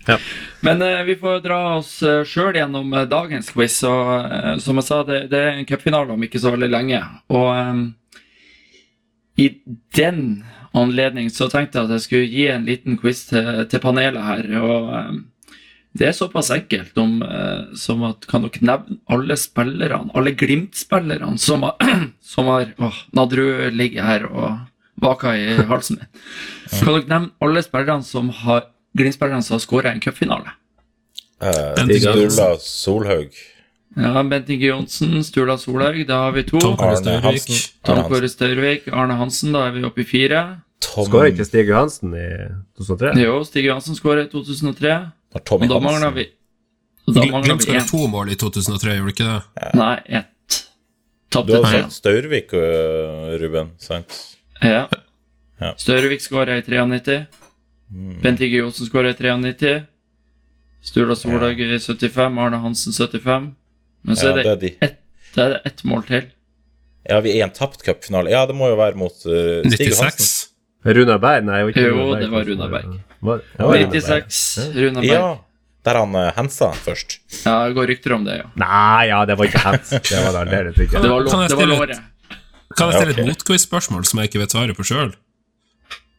[0.06, 0.18] Ja.
[0.60, 3.76] Men uh, vi får dra oss uh, sjøl gjennom dagens quiz.
[3.86, 7.02] Og uh, som jeg sa, det, det er en cupfinale om ikke så veldig lenge.
[7.30, 7.82] Og eh,
[9.40, 9.48] i
[9.96, 10.44] den
[10.76, 14.48] anledning så tenkte jeg at jeg skulle gi en liten quiz til, til panelet her.
[14.60, 15.12] Og eh,
[15.98, 21.38] det er såpass enkelt om, eh, som at kan dere nevne alle spillerne, alle Glimt-spillerne
[21.40, 21.76] som har,
[22.34, 24.60] som har Åh, Nadru ligger her og
[25.02, 26.10] vaker i halsen min.
[26.72, 30.56] Kan dere nevne alle spillerne som har Glimt-spillerne som har skåra en cupfinale?
[31.42, 33.36] Uh, Stig Sturla Solhaug.
[33.96, 36.60] Ja, Bent Inge Johnsen, Sturla Solhaug, da har vi to.
[36.60, 37.48] Tom Kåre Arne Staurvik.
[37.82, 38.12] Tom Arne Hansen.
[38.12, 40.42] Kåre Staurvik, Arne Hansen, da er vi oppe i fire.
[40.82, 42.28] Tom, Skåra ikke Stig Johansen i
[42.78, 43.12] 2003?
[43.22, 44.94] Jo, Stig Johansen skåra i 2003.
[45.32, 46.26] Da Tommy Og da mangler vi
[47.06, 49.70] og Da mangler Glimt skåra to mål i 2003, gjorde ikke det?
[49.74, 50.58] Nei, ett.
[51.32, 53.72] Du har sagt Staurvik, øh, Ruben.
[53.78, 54.18] Sant?
[54.62, 54.86] Ja.
[55.60, 55.72] Ja.
[55.76, 57.26] Staurvik skåra i 93.
[58.22, 59.82] Bent Inge Johnsen skåra i 93.
[60.82, 62.38] Sturla Solhaug i 75.
[62.38, 63.54] Arne Hansen 75.
[64.02, 64.72] Men så Ja, er det det er de.
[64.88, 64.98] ett
[65.34, 66.26] det er ett mål til.
[67.08, 68.30] Ja, vi er i en tapt cupfinale.
[68.30, 70.02] Ja, det må jo være mot uh, Stig 96.
[70.02, 70.48] Hansen.
[70.98, 71.44] Runar Berg?
[71.46, 72.20] Nei, ikke Jo, Berg.
[72.20, 72.92] det var Runar Berg.
[73.22, 74.02] Var, ja, var Runar Berg.
[74.02, 74.76] 96.
[74.76, 75.08] Runa Berg.
[75.08, 75.30] Ja,
[75.88, 77.16] der han uh, hensa først.
[77.46, 78.50] Ja, det går rykter om det, ja.
[78.60, 79.90] Nei, ja, det var ikke hens.
[80.10, 81.00] Det var det ikke.
[81.02, 82.02] Det var, Kan det var låret.
[82.76, 85.10] Kan jeg stille et motquiz-spørsmål som jeg ikke vet svaret på sjøl?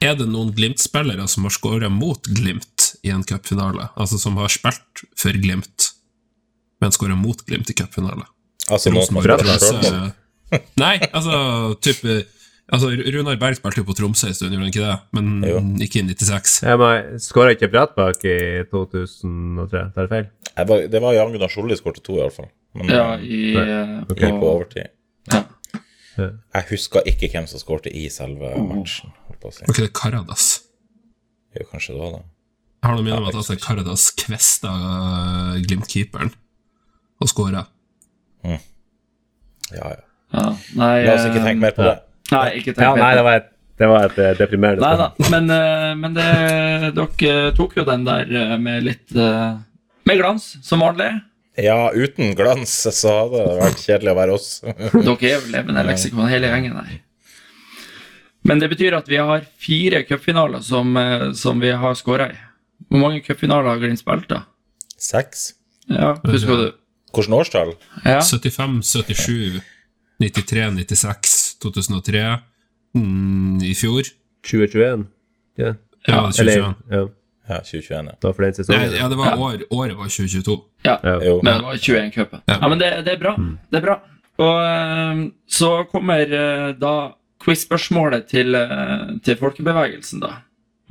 [0.04, 3.88] Er det noen Glimt-spillere som har skåra mot Glimt i en cupfinale?
[3.96, 5.93] Altså som har spilt for Glimt,
[6.84, 8.28] men skåra mot Glimt i cupfinale?
[8.70, 10.12] Altså Rosenborg Tromsø-
[10.80, 12.22] Nei, altså type
[12.74, 14.94] Altså, Runar Berg spilte jo på Tromsø en stund, gjorde han ikke det?
[15.18, 15.58] Men Jo.
[15.84, 16.54] ikke i 96.
[16.64, 18.36] Jeg Skåra ikke Brattbakk i
[18.72, 19.82] 2003?
[19.94, 20.30] Tar jeg feil?
[20.70, 22.48] Var- Det var Jan Gunnar Solli skåret to, iallfall.
[22.74, 24.88] Men Ja, uh, i eh, Ok, på overtid.
[25.34, 25.44] ja.
[26.18, 29.12] Jeg husker ikke hvem som skårte i selve matchen.
[29.44, 29.66] Var si.
[29.68, 30.48] Ikke det Karadas?
[31.58, 32.24] Jo, kanskje det var det.
[32.84, 36.32] Jeg har noe minne om at altså, Karadas kvesta uh, Glimt-keeperen
[37.24, 37.66] og skåra.
[38.44, 38.58] Ja,
[39.74, 40.00] ja.
[40.36, 40.46] ja.
[40.78, 41.98] Nei, La oss ikke eh, tenke mer på det.
[42.34, 45.14] Nei, ikke tenk Ja, nei, det var et, det var et deprimerende spørsmål.
[45.18, 46.26] Nei da, men, eh, men det,
[46.98, 49.54] dere tok jo den der eh, med litt eh,
[50.10, 51.10] Med glans, som vanlig.
[51.64, 54.48] Ja, uten glans så hadde det vært kjedelig å være oss.
[55.08, 56.96] Dere er jo levende leksikon, hele gjengen her.
[58.44, 62.40] Men det betyr at vi har fire cupfinaler som, eh, som vi har skåra i.
[62.90, 64.44] Hvor mange cupfinaler har Glimt spilt, da?
[65.00, 65.54] Seks?
[65.88, 66.66] Ja, husker du?
[67.14, 67.74] Hvilket årstall?
[68.06, 68.20] Ja.
[68.22, 69.62] 75, 77,
[70.20, 72.24] 93, 96, 2003,
[72.96, 74.04] mm, i fjor.
[74.50, 75.06] 2021?
[75.58, 75.74] Ja.
[76.08, 76.76] Ja, Eller, 2021.
[76.92, 77.04] ja.
[77.44, 78.16] Ja, 2021, ja.
[78.24, 80.56] da for den Nei, ja, det var år, året var 2022.
[80.88, 81.40] Ja, Ja.
[81.44, 82.42] Men det var 21-cupen.
[82.48, 82.58] Ja.
[82.62, 83.34] Ja, men det, det er bra.
[83.70, 83.98] Det er bra.
[84.40, 86.94] Og eh, så kommer eh, da
[87.44, 90.32] quiz-spørsmålet til, eh, til folkebevegelsen, da.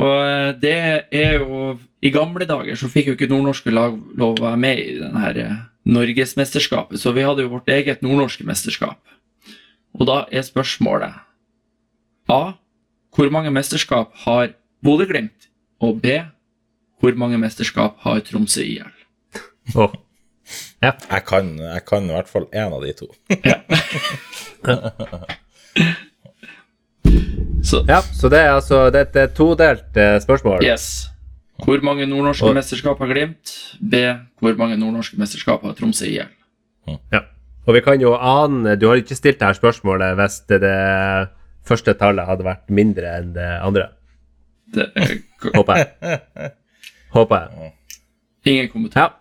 [0.03, 0.77] Og eh, det
[1.11, 4.79] er jo I gamle dager så fikk jo ikke nordnorske lag lov å være med
[4.83, 9.01] i den her eh, Norgesmesterskapet, så vi hadde jo vårt eget nordnorske mesterskap.
[9.99, 11.13] Og da er spørsmålet
[12.31, 12.43] A.
[13.13, 14.49] Hvor mange mesterskap har
[14.85, 15.49] Bodø-Glimt?
[15.83, 16.07] Og B.
[17.03, 18.93] Hvor mange mesterskap har Tromsø IL?
[19.77, 19.93] Åh.
[20.83, 23.07] Jeg kan, jeg kan i hvert fall én av de to.
[27.63, 30.65] Så Ja, så det er altså det, det er todelt eh, spørsmål.
[30.65, 31.07] Yes.
[31.63, 33.53] Hvor mange nordnorske Og- mesterskap har Glimt?
[33.81, 33.95] B.
[34.41, 36.27] Hvor mange nordnorske mesterskap har Tromsø IL?
[37.13, 37.21] Ja.
[37.67, 41.29] Og vi kan jo ane Du har ikke stilt dette spørsmålet hvis det, det
[41.65, 43.89] første tallet hadde vært mindre enn det andre.
[44.75, 45.19] Det er
[45.55, 46.51] Håper jeg.
[47.15, 47.73] Håper jeg.
[48.47, 49.01] ingen kommentar.
[49.13, 49.19] Ja.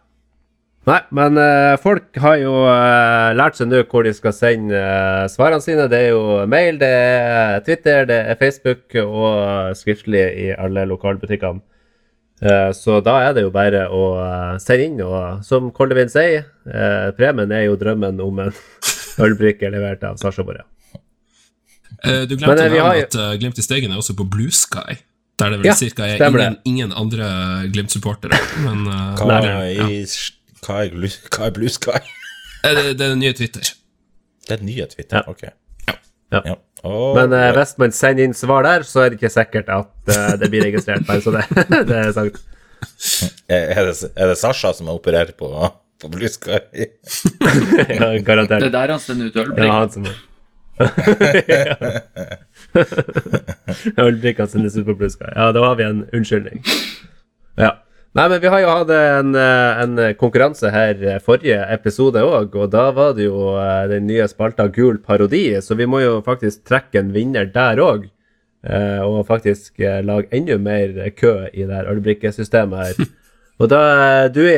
[0.90, 5.28] Nei, men uh, folk har jo uh, lært seg nå hvor de skal sende uh,
[5.30, 5.86] svarene sine.
[5.92, 11.62] Det er jo mail, det er Twitter, det er Facebook og skriftlig i alle lokalbutikkene.
[12.42, 16.48] Eh, så da er det jo bare å eh, sende inn, og som Koldevin sier,
[16.66, 18.54] eh, premien er jo drømmen om en
[19.26, 20.42] ølbrikke levert av Sasha.
[22.02, 24.50] Eh, Du glemte Men, å har nevne at Glimt i Steigen er også på Blue
[24.50, 24.98] Sky.
[25.42, 27.30] Der det vel Ja, cirka er ingen, ingen andre
[27.74, 28.38] Glimt-supportere.
[28.66, 29.88] Men eh, Hva er, ja.
[30.66, 32.02] hva er, Blue, hva er Blue Sky?
[32.62, 33.72] Det, det er den nye Twitter.
[34.48, 35.24] Det er den nye Twitter, Ja.
[35.30, 35.44] ok.
[36.32, 36.42] Ja.
[36.46, 36.56] Ja.
[36.84, 40.14] Åh, Men eh, hvis man sender inn svar der, så er det ikke sikkert at
[40.16, 41.06] eh, det blir registrert.
[41.08, 41.46] Bare så det,
[41.90, 42.42] det er sagt.
[43.52, 45.52] er, det, er det Sasha som opererer på,
[46.02, 46.58] på Blue Sky?
[47.92, 48.64] Ja, garantert.
[48.66, 49.72] Det er der han sender ut Ja, ølbrikker.
[49.78, 50.06] han som
[54.88, 55.30] på Blue Sky.
[55.36, 56.64] Ja, da har vi en unnskyldning.
[57.62, 57.76] Ja.
[58.12, 62.58] Nei, men vi har jo hatt en, eh, en konkurranse her eh, forrige episode òg,
[62.60, 66.18] og da var det jo eh, den nye spalta Gul parodi, så vi må jo
[66.26, 68.10] faktisk trekke en vinner der òg.
[68.62, 73.08] Og faktisk lage enda mer kø i det ølbrikkesystemet her.
[73.64, 73.80] Og da,
[74.30, 74.52] Dui,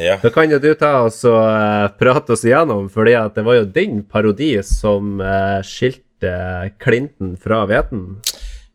[0.00, 0.14] Ja.
[0.22, 3.66] da kan jo du ta oss og prate oss igjennom, fordi at det var jo
[3.68, 5.20] din parodi som
[5.60, 6.32] skilte
[6.80, 8.06] Clinton fra hveten.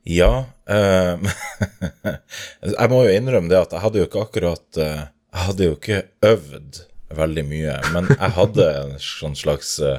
[0.06, 0.46] Ja
[2.80, 5.02] Jeg må jo innrømme det at jeg hadde jo ikke akkurat eh,
[5.34, 6.84] Jeg hadde jo ikke øvd
[7.18, 9.98] veldig mye, men jeg hadde en sånn slags eh,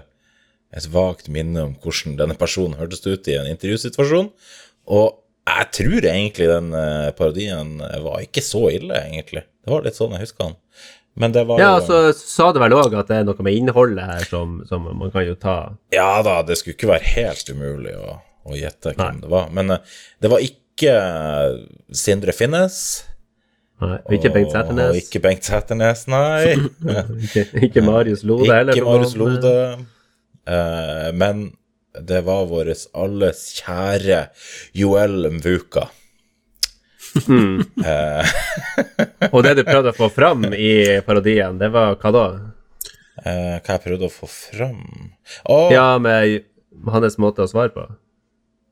[0.79, 4.29] et vagt minne om hvordan denne personen hørtes ut i en intervjusituasjon.
[4.95, 5.17] Og
[5.51, 7.73] jeg tror egentlig den eh, parodien
[8.05, 9.43] var ikke så ille, egentlig.
[9.43, 10.57] Det var litt sånn jeg husker han.
[11.19, 13.43] Men det var Ja, jo Ja, så sa du vel òg at det er noe
[13.43, 15.57] med innholdet her som, som man kan jo ta
[15.91, 19.25] Ja da, det skulle ikke være helt umulig å, å gjette hvem Nei.
[19.27, 19.51] det var.
[19.51, 21.61] Men det var ikke eh,
[21.93, 23.05] Sindre Finnes.
[23.81, 26.57] Nei, og ikke Bengt Og ikke Bengt Sæternes, nei.
[27.25, 28.77] Ikke, ikke Marius Lode heller.
[28.77, 29.55] ikke Marius Lode.
[30.49, 31.47] Uh, men
[31.97, 34.21] det var vår alles kjære
[34.77, 35.87] Joel Mvuka.
[39.35, 42.27] Og det du prøvde å få fram i parodien, det var hva da?
[43.21, 44.85] Uh, hva jeg prøvde å få fram
[45.45, 45.69] Oh.
[45.73, 46.45] Ja, med
[46.91, 47.85] hans måte å svare på?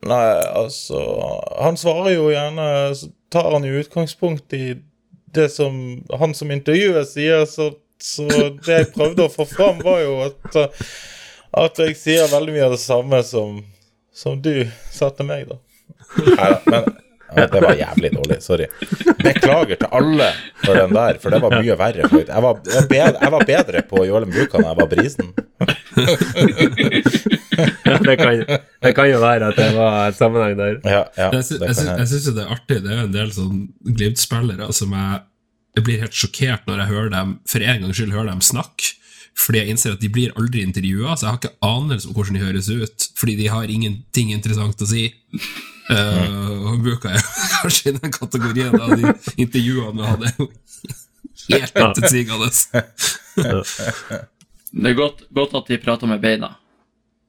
[0.06, 0.98] Nei, altså
[1.58, 4.76] Han svarer jo gjerne Så tar han jo utgangspunkt i
[5.34, 5.74] det som
[6.18, 7.66] han som intervjuer sier, så,
[8.00, 8.24] så
[8.64, 10.78] det jeg prøvde å få fram, var jo at,
[11.52, 13.58] at jeg sier veldig mye av det samme som,
[14.08, 15.60] som du sa til meg, da.
[16.24, 16.88] Neida, men
[17.36, 18.38] ja, det var jævlig dårlig.
[18.42, 18.66] Sorry.
[19.20, 20.28] Beklager til alle
[20.64, 22.08] for den der, for det var mye verre.
[22.08, 25.32] Jeg var, jeg bedre, jeg var bedre på Jålen Mbuka enn jeg var Brisen.
[27.88, 28.44] Ja, det, kan,
[28.84, 30.78] det kan jo være at det var et sammenheng der.
[30.84, 31.44] Ja, ja, jeg.
[31.44, 32.80] syns jo det er artig.
[32.84, 35.24] Det er jo en del sånn Glimt-spillere som jeg,
[35.78, 38.94] jeg blir helt sjokkert når jeg hører dem for en gangs skyld hører dem snakke.
[39.38, 42.38] Fordi jeg innser at de blir aldri intervjua, så jeg har ikke anelse om hvordan
[42.38, 43.04] de høres ut.
[43.20, 45.04] Fordi de har ingenting interessant å si.
[45.88, 47.24] Uh, bruker jeg
[47.56, 50.48] kanskje i den kategorien av de intervjuene vi hadde.
[51.48, 52.50] Helt intetsigende.
[54.68, 56.56] Det er godt, godt at de prater med beina.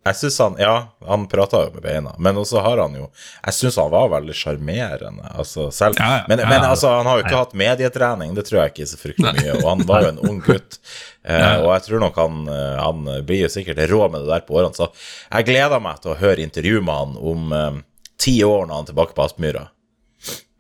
[0.10, 0.76] Jeg synes han Ja,
[1.08, 3.10] han prata jo med beina, men også har han jo
[3.46, 6.00] Jeg syns han var veldig sjarmerende, altså selv.
[6.00, 6.70] Ja, ja, men, men ja.
[6.72, 9.68] altså, han har jo ikke hatt medietrening, det tror jeg ikke så fryktelig mye, og
[9.68, 10.80] han var jo en ung gutt.
[11.30, 14.46] Uh, og jeg tror nok han, eh, han blir jo sikkert rå med det der
[14.48, 14.88] på årene, så
[15.28, 17.76] jeg gleder meg til å høre intervju med han om eh,
[18.20, 19.66] ti år når han er tilbake på Aspmyra.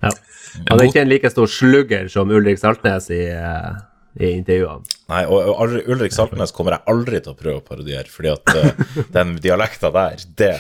[0.03, 0.11] Ja.
[0.69, 3.77] Han er ikke en like stor slugger som Ulrik Saltnes i, eh,
[4.19, 4.87] i intervjuene.
[5.11, 8.55] Nei, og aldri- Ulrik Saltnes kommer jeg aldri til å prøve å parodiere, fordi at
[8.55, 8.83] uh,
[9.17, 10.53] den dialekta der, det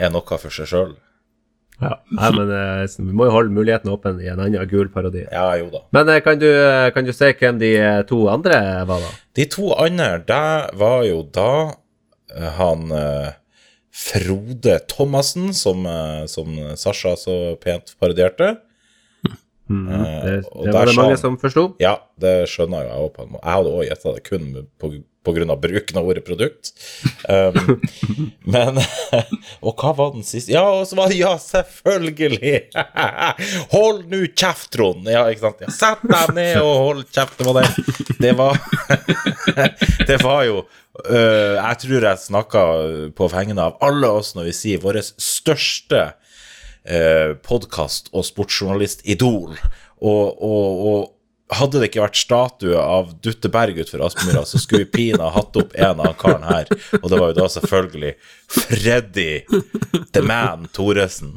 [0.00, 0.94] er noe for seg sjøl.
[1.82, 5.24] Ja, Nei, men uh, vi må jo holde muligheten åpen i en annen gul parodi.
[5.26, 5.82] Ja, jo da.
[5.96, 6.48] Men uh, kan du,
[6.94, 7.72] kan du si hvem de
[8.10, 9.12] to andre var, da?
[9.38, 11.52] De to andre, det var jo da
[12.56, 12.86] han
[13.92, 18.54] Frode Thomassen, som, eh, som Sasha så pent parodierte.
[19.70, 21.68] Mm, det, og det der var det mange som forsto.
[21.80, 23.22] Ja, det skjønner jo jeg òg.
[23.38, 24.48] Jeg hadde òg gjetta det kun
[24.80, 24.90] på,
[25.22, 26.72] på grunn av bruken av ordet produkt.
[27.30, 27.78] Um,
[28.54, 28.80] men
[29.66, 30.52] Og hva var den siste?
[30.52, 32.54] Ja, og så var det Ja, selvfølgelig!
[33.76, 35.08] Hold nå kjeft, Trond!
[35.08, 35.64] Ja, ikke sant?
[35.64, 37.38] Ja, Sett deg ned og hold kjeft.
[37.38, 37.72] Det var det.
[38.18, 38.62] Det var
[40.10, 40.62] Det var jo
[41.06, 42.62] øh, Jeg tror jeg snakka
[43.16, 49.56] på vegne av alle oss når vi sier vår største uh, podkast- og sportsjournalist-idol.
[50.02, 51.10] Og, og, og
[51.52, 55.56] hadde det ikke vært statue av Dutte Berg utenfor Aspmyra, så skulle vi pina hatt
[55.60, 56.70] opp en av karen her.
[57.02, 58.14] Og det var jo da selvfølgelig
[58.48, 59.28] Freddy
[60.16, 61.36] The Man Thoresen.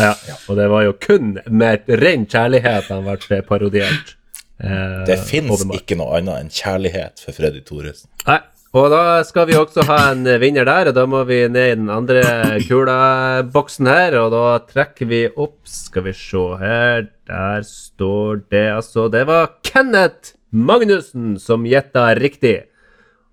[0.00, 0.14] Ja,
[0.48, 4.16] og det var jo kun med ren kjærlighet han ble parodiert.
[4.64, 8.08] Eh, Det fins ikke noe annet enn kjærlighet for Freddy Thoresen.
[8.24, 8.40] Nei,
[8.74, 11.76] og da skal vi også ha en vinner der, og da må vi ned i
[11.78, 12.22] den andre
[12.66, 19.06] kulaboksen her, og da trekker vi opp Skal vi se her, der står det altså
[19.12, 22.64] Det var Kenneth Magnussen som gjetta riktig.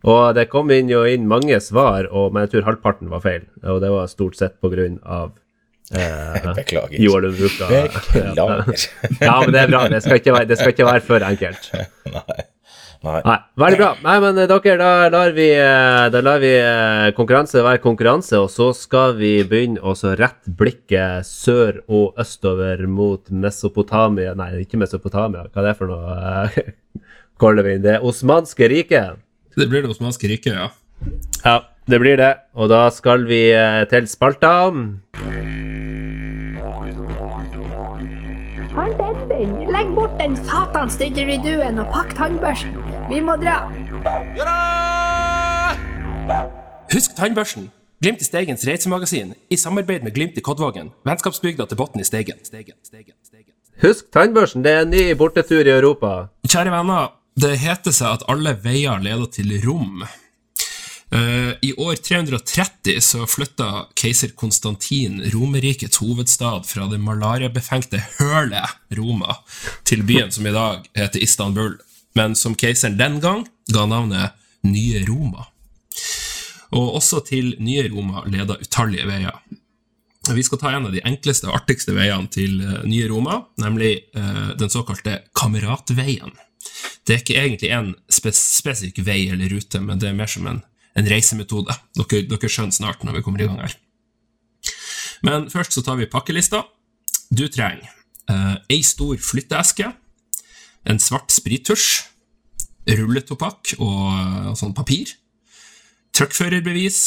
[0.09, 3.43] Og det kom inn jo inn mange svar, og, men jeg tror halvparten var feil.
[3.61, 5.35] Og det var stort sett på grunn av
[5.93, 6.97] eh, Beklager.
[7.99, 8.87] Beklager.
[9.21, 9.83] Ja, men det er bra.
[9.93, 11.69] Det skal ikke være, det skal ikke være for enkelt.
[12.17, 12.41] Nei.
[13.01, 13.21] Nei.
[13.25, 13.87] Nei, veldig bra.
[14.05, 18.37] Nei, men eh, dere, da lar vi, eh, da lar vi eh, konkurranse være konkurranse,
[18.37, 24.51] og så skal vi begynne å så rette blikket sør og østover mot Mesopotamia Nei,
[24.61, 26.69] ikke Mesopotamia, hva er det for noe?
[27.41, 29.17] Kaller vi det osmanske riket?
[29.57, 30.69] Det blir det osmanske riket, ja.
[31.41, 31.57] Ja,
[31.89, 32.35] det blir det.
[32.53, 33.47] Og da skal vi
[33.89, 34.53] til spalta.
[39.73, 42.90] Legg bort den satans didgeridooen og pakk tannbørsten.
[43.11, 43.57] Vi må dra.
[46.93, 47.65] Husk tannbørsten!
[48.01, 50.93] Glimt i Steigens reisemagasin i samarbeid med Glimt i Kodvågen.
[51.05, 52.39] Vennskapsbygda til Botn i Steigen.
[52.47, 53.51] Steigen, Steigen, Steigen.
[53.83, 56.13] Husk tannbørsten, det er en ny bortetur i Europa.
[56.47, 60.05] Kjære venner, det heter seg at alle veier leder til Rom.
[61.11, 69.41] Uh, I år 330 så flytta keiser Konstantin Romerrikets hovedstad fra det malariabefengte hølet Roma
[69.83, 71.75] til byen som i dag heter Istanbul,
[72.17, 75.47] men som keiseren den gang ga navnet Nye Roma.
[76.71, 79.41] Og også til Nye Roma leda utallige veier.
[80.29, 83.95] Vi skal ta en av de enkleste og artigste veiene til eh, Nye Roma, nemlig
[84.13, 86.35] eh, den såkalte Kameratveien.
[87.07, 90.45] Det er ikke egentlig en spes spesifikk vei eller rute, men det er mer som
[90.47, 90.61] en,
[90.93, 91.73] en reisemetode.
[91.97, 93.73] Dere, dere skjønner snart når vi kommer i gang her.
[95.25, 96.63] Men først så tar vi pakkelista.
[97.33, 97.89] Du trenger
[98.29, 99.89] eh, ei stor flytteeske,
[100.89, 102.07] en svart sprittusj,
[102.97, 105.13] rulletopakk og sånn papir,
[106.17, 107.01] truckførerbevis,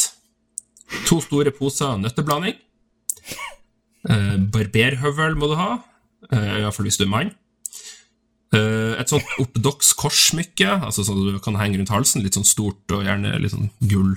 [1.09, 2.57] to store poser nøtteblanding,
[4.09, 5.73] eh, barberhøvel må du ha,
[6.31, 7.35] eh, i hvert fall hvis du er mann,
[8.55, 12.93] Eh, et sånt ortodoks korssmykke, altså sånn du kan henge rundt halsen, litt sånn stort
[12.95, 14.15] og gjerne litt sånn gull,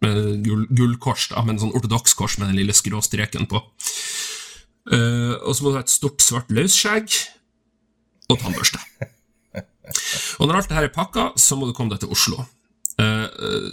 [0.00, 3.60] Gullkors, gull da, men sånn ortodoks kors med den lille skråstreken på.
[4.96, 7.18] Eh, og så må du ha et stort, svart løsskjegg
[8.36, 8.80] og tannbørste.
[10.40, 12.44] Og når alt det her er pakka, så må du komme deg til Oslo.
[13.00, 13.70] Eh, eh,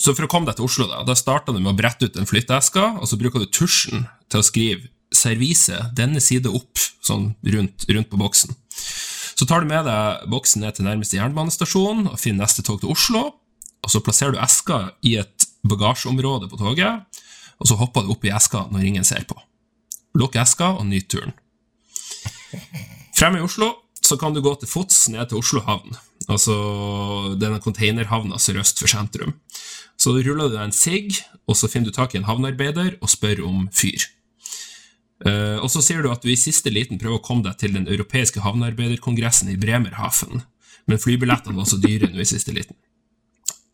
[0.00, 2.18] så for å komme deg til Oslo, da, da starta du med å brette ut
[2.18, 7.34] en flytteeske, og så bruker du tusjen til å skrive 'servise denne side opp', sånn
[7.44, 8.54] rundt, rundt på boksen.
[9.36, 12.92] Så tar du med deg boksen ned til nærmeste jernbanestasjon og finner neste tog til
[12.92, 13.34] Oslo.
[13.82, 17.02] Og så plasserer du eska i et bagasjeområde på toget,
[17.58, 19.36] og så hopper du opp i eska når ingen ser på.
[20.14, 21.34] Lukk eska og nyt turen.
[23.16, 25.94] Fremme i Oslo så kan du gå til fots ned til Oslo havn,
[26.28, 26.56] altså
[27.40, 29.36] denne containerhavna sørøst for sentrum.
[29.98, 33.10] Så ruller du deg en sigg, og så finner du tak i en havnearbeider og
[33.12, 34.08] spør om fyr.
[35.22, 37.76] Eh, og så sier du at du i siste liten prøver å komme deg til
[37.76, 40.42] den europeiske havnearbeiderkongressen i Bremerhaven,
[40.90, 42.74] men flybillettene var så dyre nå i siste liten.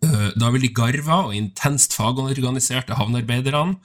[0.05, 3.79] Eh, Da vil de garva og intenst fagorganiserte havnearbeiderne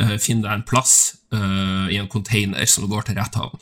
[0.00, 3.58] eh, finne deg en plass i en container som går til rett havn.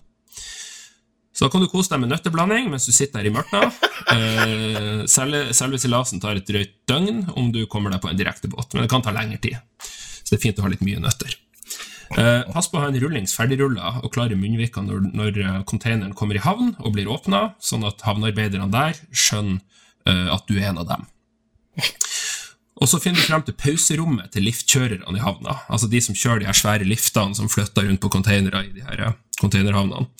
[1.32, 3.78] Så da kan du kose deg med nøtteblanding mens du sitter der i mørket.
[4.12, 8.74] Eh, selve, selve seilasen tar et drøyt døgn om du kommer deg på en direktebåt,
[8.74, 9.56] men det kan ta lengre tid.
[9.80, 11.32] Så det er fint å ha litt mye nøtter.
[12.18, 16.12] Eh, pass på å ha en rullings ferdigrulla og klare munnvika når, når eh, containeren
[16.18, 19.62] kommer i havn og blir åpna, sånn at havnearbeiderne der skjønner
[20.04, 21.08] eh, at du er en av dem.
[22.82, 25.60] Og så finner du frem til pauserommet til liftkjørerne i havna.
[25.72, 28.84] Altså de som kjører de her svære liftene som flytter rundt på containere i de
[28.84, 30.10] her eh, containerhavnene.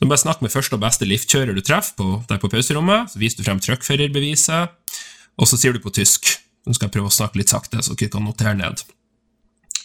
[0.00, 3.10] Så bare Snakk med første og beste liftkjører du treffer på, der på pauserommet.
[3.12, 4.70] Så viser du frem truckførerbeviset,
[5.36, 6.38] og så sier du på tysk.
[6.64, 8.80] Nå skal jeg prøve å snakke litt sakte, så dere kan notere ned.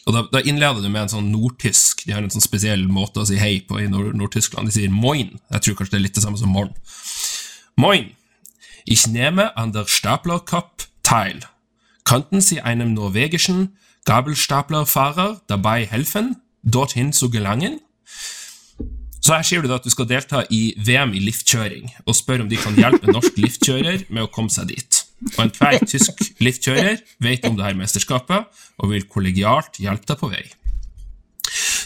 [0.05, 3.23] Og Da, da innleder du med en sånn nordtysk De har en sånn spesiell måte
[3.23, 4.69] å si hei på i Nord- Nord-Tyskland.
[4.69, 5.39] de sier moin.
[5.51, 6.75] Jeg tror kanskje det er litt det samme som 'morn'.
[7.75, 8.11] Moin.
[8.85, 11.41] Ich nehme an der Staplercup teil.
[12.05, 17.79] Könnten Sie einem norwegischen Gabelstaplerfahrer dabei helfen, dorthin zu gelangen?
[19.25, 22.43] Så her sier du da at du skal delta i VM i liftkjøring, og spør
[22.43, 24.99] om de kan hjelpe en norsk liftkjører med å komme seg dit.
[25.31, 28.45] Og enhver tysk liftkjører vet om det her mesterskapet,
[28.77, 30.43] og vil kollegialt hjelpe deg på vei.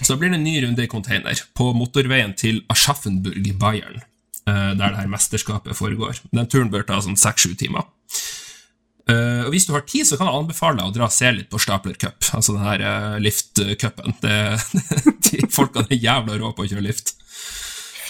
[0.03, 4.01] Så blir det en ny runde i container, på motorveien til Aschaffenburg i Bayern,
[4.43, 6.19] eh, der det her mesterskapet foregår.
[6.35, 7.87] Den turen bør ta sånn seks-sju timer.
[9.09, 11.31] Uh, og Hvis du har tid, så kan jeg anbefale deg å dra og se
[11.33, 14.13] litt på Stapler Cup, altså den her uh, liftcupen.
[15.25, 17.15] De folkene er jævla rå på å kjøre lift.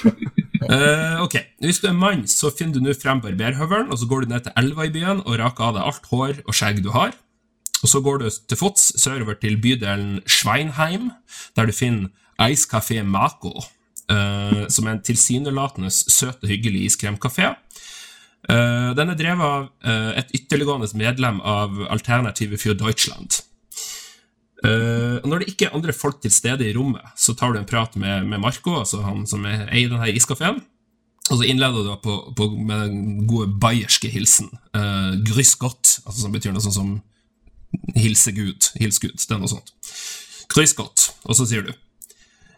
[0.59, 4.25] Eh, ok, Hvis du er mann, så finner du nå frem barberhøvelen, og så går
[4.25, 6.91] du ned til elva i byen og raker av deg alt hår og skjegg du
[6.93, 7.15] har.
[7.79, 11.11] Og Så går du til fots sørover til bydelen Schweinheim,
[11.55, 12.09] der du finner
[12.39, 13.63] Café Mako,
[14.11, 17.55] uh, som er en tilsynelatende søt og hyggelig iskremkafé.
[18.51, 19.69] Uh, den er drevet av
[20.19, 23.41] et ytterliggående medlem av Alternative für Deutschland.
[24.65, 27.59] Eh, og når det ikke er andre folk til stede i rommet, så tar du
[27.59, 30.59] en prat med, med Marco, altså han som er, eier denne iskafeen.
[31.29, 34.49] Og så innleder du på, på, med den gode bayerske hilsen.
[34.73, 36.95] Uh, Grüß Gott, altså som betyr noe sånt som
[37.95, 38.71] hilse Gud.
[38.81, 39.75] Hils Gud, det er noe sånt.
[40.49, 41.11] Grüß Gott.
[41.29, 41.75] Og så sier du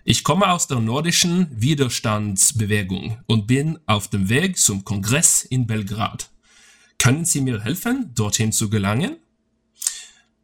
[0.04, 6.32] Ich komme aus der nordischen Widerstandsbewegung und bin auf dem Weg zum Kongress in Belgrad.
[6.98, 9.18] Können Sie mir helfen, dorthin zu gelangen?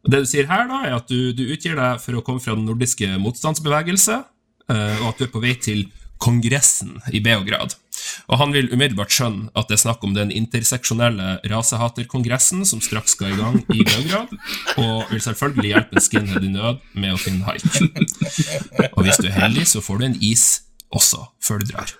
[0.06, 2.54] Det du sier her, da, er at du, du utgir deg for å komme fra
[2.56, 4.20] den nordiske motstandsbevegelse,
[4.70, 5.88] eh, og at du er på vei til
[6.22, 7.74] Kongressen i Beograd.
[8.30, 13.16] Og han vil umiddelbart skjønne at det er snakk om den interseksjonelle rasehaterkongressen som straks
[13.16, 14.32] skal i gang i Beograd,
[14.78, 17.66] og vil selvfølgelig hjelpe en skinhead i nød med å finne haik.
[18.94, 20.48] Og hvis du er heldig, så får du en is
[20.94, 21.94] også før du drar.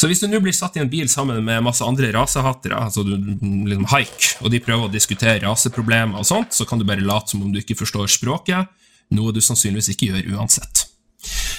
[0.00, 3.02] Så hvis du nå blir satt i en bil sammen med masse andre rasehatere, altså
[3.04, 3.18] du,
[3.68, 7.34] liksom haik, og de prøver å diskutere raseproblemer og sånt, så kan du bare late
[7.34, 8.70] som om du ikke forstår språket,
[9.12, 10.86] noe du sannsynligvis ikke gjør uansett.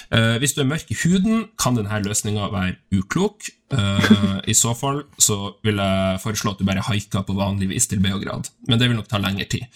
[0.10, 3.46] Uh, hvis du er mørk i huden, kan denne løsninga være uklok.
[3.72, 7.88] Uh, I så fall så vil jeg foreslå at du bare haiker på vanlig vis
[7.92, 9.70] til Beograd, men det vil nok ta lengre tid.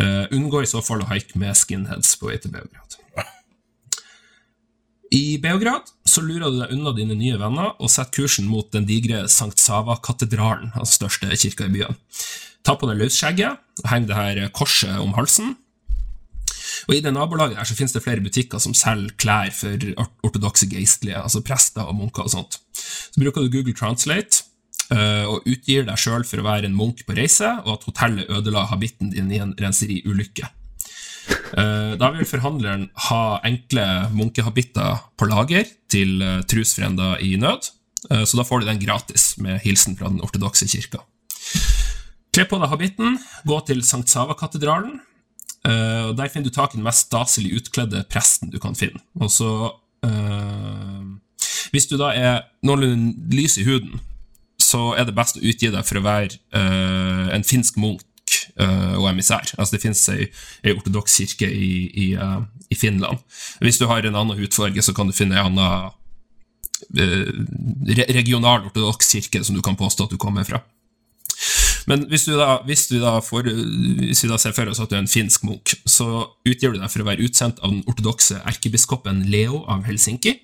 [0.00, 2.96] Uh, unngå i så fall å haike med skinheads på vei til Beograd.
[5.14, 8.86] I Beograd så lurer du deg unna dine nye venner og setter kursen mot den
[8.88, 11.98] digre Sankt Sava-katedralen, den største kirka i byen.
[12.66, 15.56] Ta på deg løsskjegget heng det her korset om halsen.
[16.88, 20.12] Og I det nabolaget her så finnes det flere butikker som selger klær for or-
[20.26, 22.60] ortodokse geistlige, altså prester og munker og sånt.
[22.72, 24.44] Så bruker du Google Translate
[24.94, 28.30] eh, og utgir deg sjøl for å være en munk på reise, og at hotellet
[28.32, 30.48] ødela habitten din i en renseriulykke.
[31.56, 37.72] Eh, Da vil forhandleren ha enkle munkehabitter på lager til eh, trosfrender i nød,
[38.10, 41.00] Eh, så da får du den gratis med hilsen fra den ortodokse kirka.
[42.30, 45.00] Kle på deg habitten, gå til Sankt Sava-katedralen.
[45.64, 49.02] Der finner du tak i den mest staselig utkledde presten du kan finne.
[49.18, 49.72] Og så
[50.06, 51.02] øh,
[51.72, 53.98] Hvis du da er noenlunde lys i huden,
[54.62, 58.06] så er det best å utgi deg for å være øh, en finsk munk
[58.58, 59.52] og emissær.
[59.58, 60.28] Altså Det finnes ei,
[60.64, 63.22] ei ortodoks kirke i, i, eh, i Finland.
[63.64, 65.92] Hvis du har en annen hudfarge, så kan du finne en annen
[66.98, 70.62] eh, regional ortodoks kirke som du kan påstå at du kommer fra.
[71.88, 74.90] Men hvis du da, hvis du da, får, hvis vi da ser for oss at
[74.90, 77.86] du er en finsk munk, så utgir du deg for å være utsendt av den
[77.88, 80.34] ortodokse erkebiskopen Leo av Helsinki.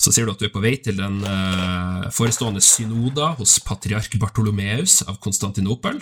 [0.00, 4.16] Så sier du at du er på vei til den eh, forestående synoda hos patriark
[4.20, 6.00] Bartolomeus av Konstantinopel,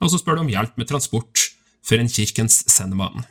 [0.00, 1.50] og så spør du om hjelp med transport
[1.86, 3.24] for en kirkens sendemann.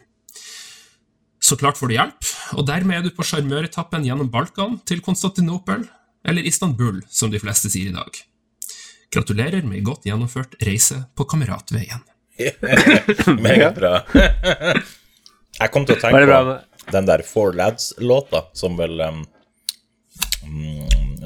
[1.40, 2.30] Så klart får du hjelp,
[2.60, 5.86] og dermed er du på sjarmøretappen gjennom Balkan til Konstantinopel,
[6.28, 8.20] eller Istanbul, som de fleste sier i dag.
[9.14, 12.04] Gratulerer med godt gjennomført reise på Kameratveien.
[13.46, 14.04] Meget bra.
[15.60, 19.24] Jeg kom til å tenke på den der Four Lads-låta, som vel um,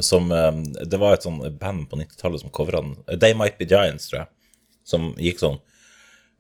[0.02, 2.96] Som um, Det var et sånn band på 90-tallet som covra den.
[3.20, 4.32] They Might Be Giants, tror jeg.
[4.84, 5.62] Som gikk sånn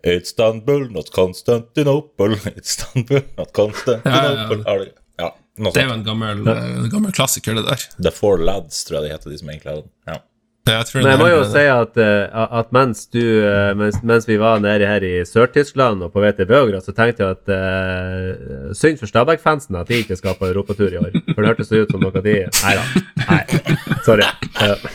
[0.04, 2.36] Istanbul, not Constantinople.
[2.60, 4.64] Istanbul, not Constantinople.
[4.66, 5.30] Ja, ja, Ja,
[5.62, 7.88] noe Det er jo en gammel, eh, gammel klassiker, det der.
[8.02, 9.92] The Four Lads, tror jeg de heter, de som egentlig hadde den.
[10.10, 10.20] Ja.
[10.64, 14.38] Jeg Men jeg må jo si at, eh, at mens du eh, mens, mens vi
[14.40, 18.70] var nede her i Sør-Tyskland og på vei til Beograd, så tenkte jeg at uh,
[18.72, 21.12] synd for Stabæk-fansen at de ikke skal på europatur i år.
[21.34, 22.86] For det hørtes ut som noe de Nei da.
[23.28, 23.42] Nei.
[24.08, 24.24] Sorry.
[24.64, 24.88] Eh,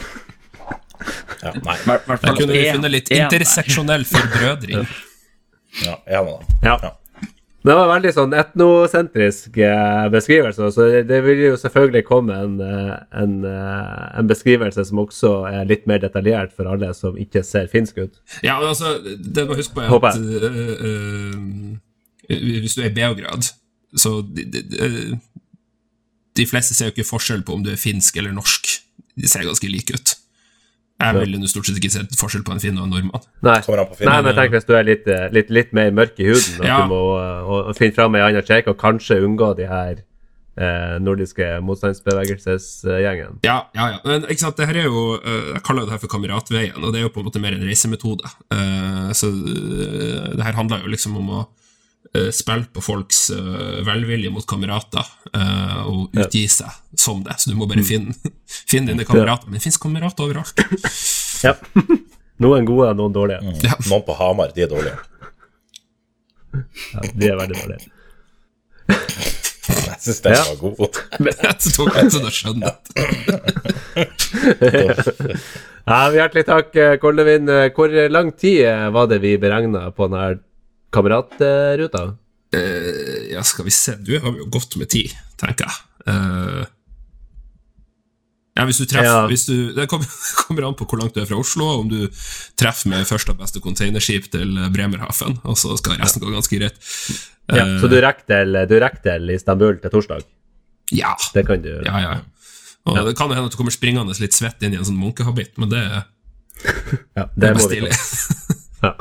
[1.43, 1.75] Ja, nei.
[1.77, 4.87] I hvert- hvert fall kunne vi en- funnet litt interseksjonell forbrødring.
[5.85, 6.47] Ja, dem.
[6.65, 6.79] Ja.
[6.83, 6.95] Ja.
[7.69, 12.95] Det var veldig sånn etnosentrisk eh, beskrivelse, så det, vil jo selvfølgelig komme en, eh,
[13.21, 17.67] en, eh, en beskrivelse som også er litt mer detaljert for alle som ikke ser
[17.69, 18.15] finsk ut.
[18.47, 21.27] Ja, men altså, det må huske på at øh,
[22.31, 23.51] øh, hvis du er i Beograd,
[23.97, 25.19] så de, de, de,
[26.39, 28.71] de fleste ser jo ikke forskjell på om du er finsk eller norsk.
[29.19, 30.15] De ser ganske like ut.
[30.99, 33.23] Jeg ville nå stort sett ikke sett forskjell på en finne og en nordmann.
[33.47, 33.59] Nei,
[34.09, 36.67] Nei men tenk hvis du er litt, eh, litt, litt mer mørk i huden, at
[36.67, 36.81] Ja.
[36.83, 40.01] du må og, og finne fram ei anna kjekk, og kanskje unngå de her
[40.59, 43.39] eh, nordiske motstandsbevegelsesgjengen.
[43.47, 43.99] Ja, ja, ja.
[44.05, 46.99] Men ikke sant, det her er jo Jeg kaller det her for kameratveien, og det
[47.01, 48.27] er jo på en måte mer en reisemetode.
[48.51, 51.47] Eh, så det her handler jo liksom om å
[52.33, 55.05] spille på folks øh, velvilje mot kamerater
[55.35, 57.37] øh, og utgi seg som det.
[57.39, 58.15] Så du må bare finne,
[58.71, 59.47] finne dine kamerater.
[59.51, 60.63] Men det fins kamerater overalt.
[61.45, 61.55] Ja.
[62.43, 63.43] Noen gode, noen dårlige.
[63.67, 63.75] Ja.
[63.91, 64.99] Noen på Hamar, de er dårlige.
[66.95, 67.89] Ja, de er veldig dårlige.
[68.89, 70.45] Jeg syns den Ja.
[70.49, 71.01] var god.
[71.43, 72.71] Jeg tok litt sånn å skjønne.
[75.89, 77.49] Ja, Hjertelig takk, eh, Koldevin.
[77.49, 80.39] Eh, Hvor lang tid eh, var det vi beregna på denne
[80.95, 82.17] kameratruta?
[82.57, 85.75] Eh, ja, skal vi se Du har jo godt med tid, tenker jeg.
[86.09, 86.65] Eh,
[88.59, 89.27] ja, hvis du treffer Ja.
[89.31, 90.07] hvis du, Det kommer,
[90.47, 92.09] kommer an på hvor langt du er fra Oslo, om du
[92.59, 96.81] treffer med første og beste containerskip til Bremerhaven, og så skal resten gå ganske greit.
[97.49, 100.25] Ja, Eh, så du rekker til, du rekker til Istanbul til torsdag?
[100.93, 101.15] ja.
[101.35, 102.11] Det kan du ja, ja.
[102.89, 105.55] Og Det kan hende at du kommer springende litt svett inn i en sånn munkehabit,
[105.61, 105.81] men det,
[107.17, 107.93] Ja, det er må vi stilig.
[108.83, 108.93] Ja.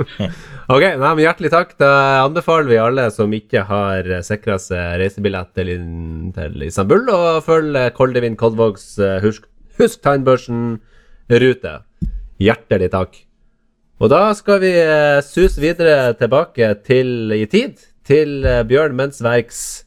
[0.72, 1.74] ok, nei, men hjertelig takk.
[1.80, 1.90] Da
[2.24, 5.72] anbefaler vi alle som ikke har sikra seg reisebillett til,
[6.36, 9.48] til Istanbul, å følge Koldevin Kolvågs eh, Husk,
[9.80, 11.74] husk tannbørsen-rute.
[12.40, 13.20] Hjertelig takk.
[14.00, 17.76] Og da skal vi eh, suse videre tilbake til i tid,
[18.08, 19.84] til eh, Bjørn Mensverks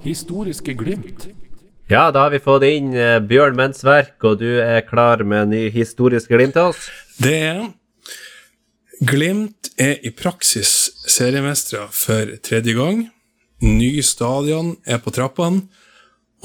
[0.00, 1.28] Historiske glimt.
[1.88, 5.54] Ja, da har vi fått inn eh, Bjørn Mensverk, og du er klar med en
[5.54, 6.88] ny historisk glimt til oss?
[7.16, 7.62] Det er
[9.08, 13.04] Glimt er i praksis seriemestere for tredje gang.
[13.62, 15.64] Ny stadion er på trappene.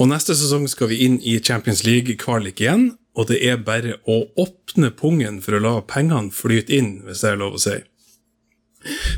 [0.00, 2.92] Og neste sesong skal vi inn i Champions League-kvalik igjen.
[3.18, 7.34] Og det er bare å åpne pungen for å la pengene flyte inn, hvis det
[7.34, 7.80] er lov å si.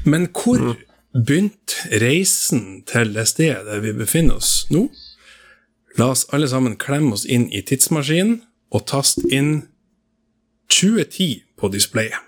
[0.09, 0.75] Men hvor
[1.13, 4.89] begynte reisen til det stedet vi befinner oss nå?
[5.97, 8.41] La oss alle sammen klemme oss inn i tidsmaskinen
[8.75, 9.63] og taste inn
[10.73, 12.19] 2010 på displayet.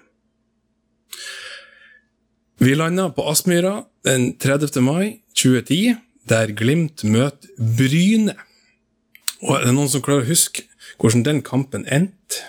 [2.59, 4.81] Vi landa på Aspmyra den 30.
[4.83, 5.99] mai 2010,
[6.29, 8.35] der Glimt møter Bryne.
[9.45, 10.65] Og er det noen som klarer å huske
[10.99, 12.41] hvordan den kampen endte?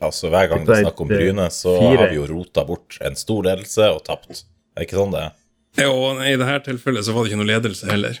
[0.00, 1.98] Altså, Hver gang det er snakk om Bryne, så Fire.
[2.00, 4.44] har vi jo rota bort en stor ledelse og tapt.
[4.76, 5.36] Er det ikke sånn det er?
[5.82, 5.92] Jo,
[6.24, 8.16] i dette tilfellet så var det ikke noe ledelse heller.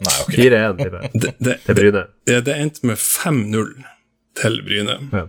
[0.00, 0.34] Nei, ok.
[0.38, 2.02] 4-1 til, Det, det, til Bryne.
[2.28, 3.72] det, det endte med 5-0
[4.40, 4.96] til Bryne.
[5.12, 5.24] Ja.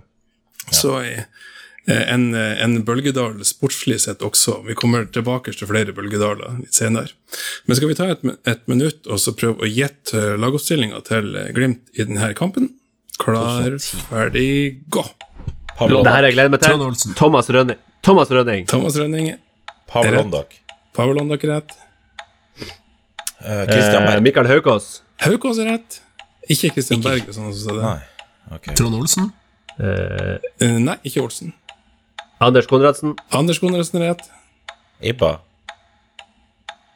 [0.72, 1.24] Så eh,
[1.88, 4.60] en, en bølgedal sportslig sett også.
[4.68, 7.12] Vi kommer tilbake til flere bølgedaler litt senere.
[7.68, 11.90] Men skal vi ta et, et minutt og så prøve å gjette lagoppstillinga til Glimt
[11.98, 12.70] i denne kampen?
[13.22, 13.76] Klar,
[14.10, 15.04] ferdig, gå!
[15.78, 17.14] Pablo, Det her jeg gleder meg til.
[17.18, 17.78] Thomas Rønning.
[18.06, 18.66] Thomas Rønning.
[18.70, 19.32] Thomas Rønning,
[19.90, 20.56] Pavel Ondak.
[20.96, 21.74] Pavel Ondak er rett.
[23.44, 25.02] Eh, Eh, Mikael Haukås.
[25.20, 26.02] Haukås er rett.
[26.50, 27.24] Ikke Christian Berg.
[27.34, 27.84] Sånn som det.
[27.84, 28.02] Nei.
[28.56, 28.74] Ok.
[28.76, 29.32] Trond Olsen?
[29.80, 31.54] Eh, Eh, Nei, ikke Olsen.
[32.40, 33.16] Anders Konradsen.
[33.32, 34.28] Anders Konradsen er rett.
[35.02, 35.40] Ibba.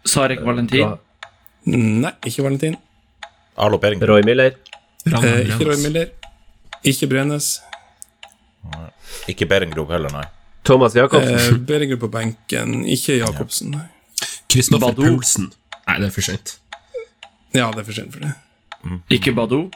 [0.05, 0.97] Sarek Valentin.
[1.65, 2.77] Nei, ikke Valentin.
[3.57, 4.01] Arlo Bering.
[4.01, 4.53] Roy Miller.
[5.05, 6.09] Eh, ikke Roy Miller.
[6.83, 7.61] Ikke Brenes.
[9.27, 10.25] Ikke Berengrov heller, nei.
[10.65, 11.35] Thomas Jacobsen.
[11.37, 12.83] Eh, Berengrud på benken.
[12.85, 13.71] Ikke Jacobsen.
[13.71, 13.87] Nei.
[14.49, 15.19] Kristoffer Badou.
[15.87, 16.55] Nei, det er for sent.
[17.55, 18.33] Ja, det er for sent for det.
[19.15, 19.67] Ikke Badou.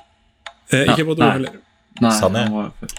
[0.72, 1.60] Eh, ikke Ja, Badou heller.
[2.02, 2.44] Nei, Sané.
[2.46, 2.90] han var før.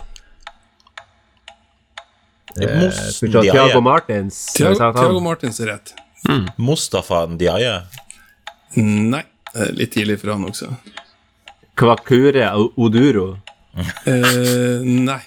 [2.61, 2.91] Eh,
[3.23, 3.51] Ndiaye.
[3.53, 4.39] Thiago Martins.
[4.55, 4.95] Thiago, Sa han?
[4.95, 5.93] Thiago Martins er rett.
[6.59, 7.77] Mustafa Ndiaye.
[8.77, 9.23] Nei,
[9.79, 10.69] litt tidlig for han også.
[11.79, 13.29] Kvakure Oduro.
[14.05, 15.21] Eh, nei,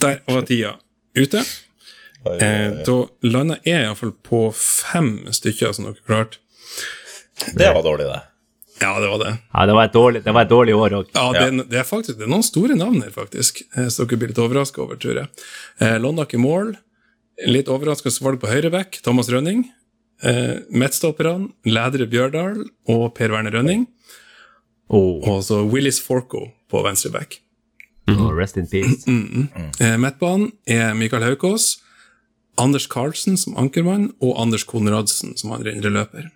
[0.00, 0.74] der var tida
[1.16, 1.40] ute.
[2.24, 2.96] Eh, da
[3.26, 6.38] landa jeg iallfall på fem stykker som dere klarte.
[7.56, 8.20] Det var dårlig, det.
[8.82, 9.32] Ja, det var det.
[9.54, 11.10] Ja, det var et dårlig, det var et dårlig år òg.
[11.14, 13.62] Ja, det, det er faktisk det er noen store navn her, faktisk.
[13.76, 15.28] eh, Så dere blir litt overraska over, tror jeg.
[15.80, 16.74] Eh, Londak i mål.
[17.48, 19.64] Litt overraskende valg på høyreback, Thomas Rønning.
[20.22, 22.60] Eh, Midtstopperne, Lædre Bjørdal
[22.92, 23.86] og Per Werner Rønning.
[24.92, 27.38] Oh, Og så Willis Forco på venstreback.
[28.10, 29.06] oh, rest in peace.
[29.08, 31.78] Eh, Midtbanen er Mikael Haukås,
[32.60, 36.30] Anders Karlsen som ankermann og Anders Konradsen som andre indre løper.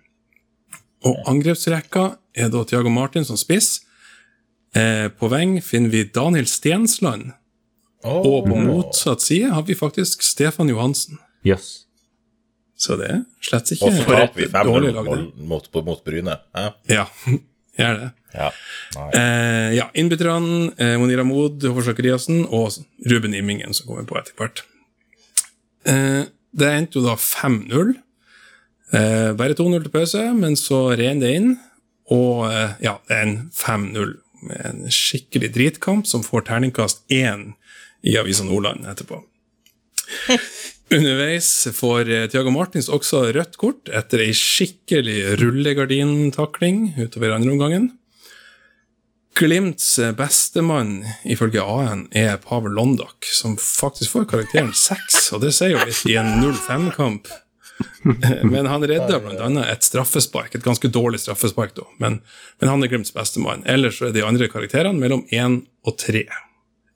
[1.05, 3.81] Og angrepsrekka er da Tiago Martin som spiss.
[4.75, 7.31] Eh, på veng finner vi Daniel Stensland,
[8.03, 11.19] og på motsatt side har vi faktisk Stefan Johansen.
[11.45, 11.83] Yes.
[12.77, 15.07] Så det er slett ikke Og så taper vi et dårlig lag.
[15.07, 15.45] 5-0 det.
[15.49, 16.35] mot, mot Bryne.
[16.53, 16.67] Ja.
[16.91, 17.05] Ja,
[17.79, 18.09] gjør det.
[18.35, 18.49] ja.
[19.17, 22.73] Eh, ja, Innbytterne eh, Monira Mood, Håvard Sakariassen og
[23.09, 24.61] Ruben Immingen, som kommer på etter hvert.
[25.87, 26.27] Eh,
[26.57, 27.95] det endte jo da 5-0.
[28.95, 31.51] Eh, bare 2-0 til pause, men så ren det inn.
[32.13, 34.15] Og eh, ja, det er en 5-0
[34.47, 37.49] med en skikkelig dritkamp som får terningkast 1
[38.07, 39.23] i Avisa Nordland etterpå.
[40.93, 47.89] Underveis får Tiago Martins også rødt kort etter ei skikkelig rullegardintakling utover andre omgangen.
[49.37, 55.75] Glimts bestemann ifølge AN er Pavel Londak, som faktisk får karakteren 6, og det sier
[55.75, 57.29] jo litt i en 0-5-kamp.
[58.49, 59.49] Men han redda bl.a.
[59.69, 61.85] et straffespark, et ganske dårlig straffespark, da.
[62.01, 62.19] Men,
[62.57, 63.61] men han er Glimts bestemann.
[63.69, 66.23] Ellers er de andre karakterene mellom 1 og 3.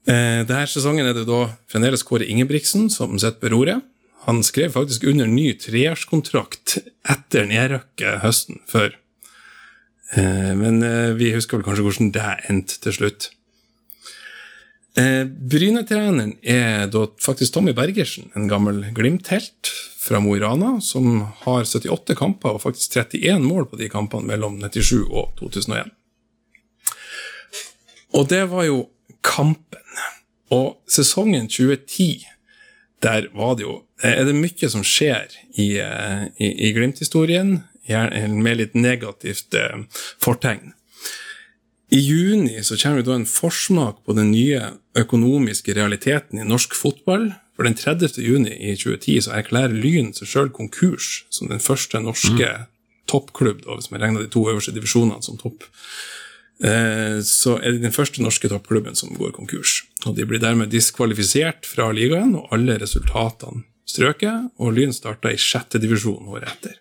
[0.09, 3.85] Eh, denne sesongen er det da fremdeles Kåre Ingebrigtsen som sitter ved roret.
[4.25, 6.79] Han skrev faktisk under ny treårskontrakt
[7.09, 8.97] etter nedrykket høsten før.
[10.17, 13.29] Eh, men eh, vi husker vel kanskje hvordan det endte til slutt.
[14.91, 19.69] Brynetreneren Bryne-treneren er da faktisk Tommy Bergersen, en gammel Glimt-helt
[20.01, 24.27] fra Mo i Rana, som har 78 kamper og faktisk 31 mål på de kampene
[24.27, 25.93] mellom 97 og 2001.
[28.19, 28.81] Og det var jo
[29.23, 29.79] kampen.
[30.51, 32.25] Og sesongen 2010,
[33.01, 35.29] der var det jo Er det mye som skjer
[35.61, 39.83] i, eh, i, i Glimt-historien, med litt negativt eh,
[40.21, 40.73] fortegn.
[41.91, 44.61] I juni så kommer vi da en forsmak på den nye
[44.95, 47.33] økonomiske realiteten i norsk fotball.
[47.55, 48.15] For den 30.
[48.23, 52.47] juni i 2010 så erklærer Lyn seg sjøl konkurs som den første norske
[53.11, 55.67] toppklubb, da, hvis man regner de to øverste divisjonene som topp.
[56.63, 59.81] Eh, så er det den første norske toppklubben som går konkurs.
[60.05, 64.51] Og De blir dermed diskvalifisert fra ligaen, og alle resultatene strøket.
[64.61, 66.79] Og Lyn starta i sjette divisjon året etter.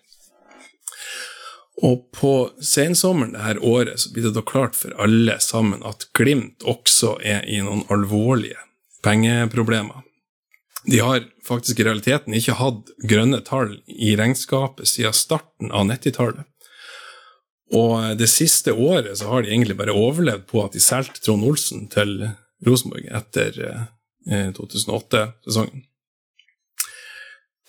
[1.81, 6.61] Og på sensommeren dette året så blir det da klart for alle sammen at Glimt
[6.67, 8.59] også er i noen alvorlige
[9.05, 10.03] pengeproblemer.
[10.85, 16.45] De har faktisk i realiteten ikke hatt grønne tall i regnskapet siden starten av 90-tallet.
[17.71, 21.45] Og det siste året så har de egentlig bare overlevd på at de solgte Trond
[21.47, 22.17] Olsen til
[22.67, 23.61] Rosenborg etter
[24.27, 25.85] eh, 2008-sesongen.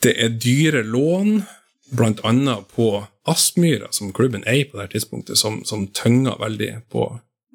[0.02, 1.44] Det er dyre lån,
[1.92, 2.56] bl.a.
[2.74, 2.88] på
[3.28, 7.06] Aspmyra, som klubben eier på dette tidspunktet, som, som tynger veldig på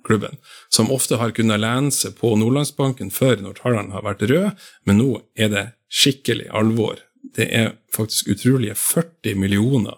[0.08, 0.38] klubben.
[0.70, 4.54] Som ofte har kunnet lene seg på Nordlandsbanken før når tallene har vært røde,
[4.88, 7.02] men nå er det skikkelig alvor.
[7.36, 9.98] Det er faktisk utrolige 40 millioner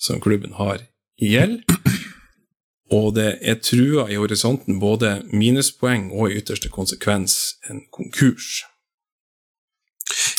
[0.00, 0.80] som klubben har
[1.20, 1.62] i gjeld.
[2.92, 8.64] Og det er trua i horisonten både minuspoeng og i ytterste konsekvens en konkurs.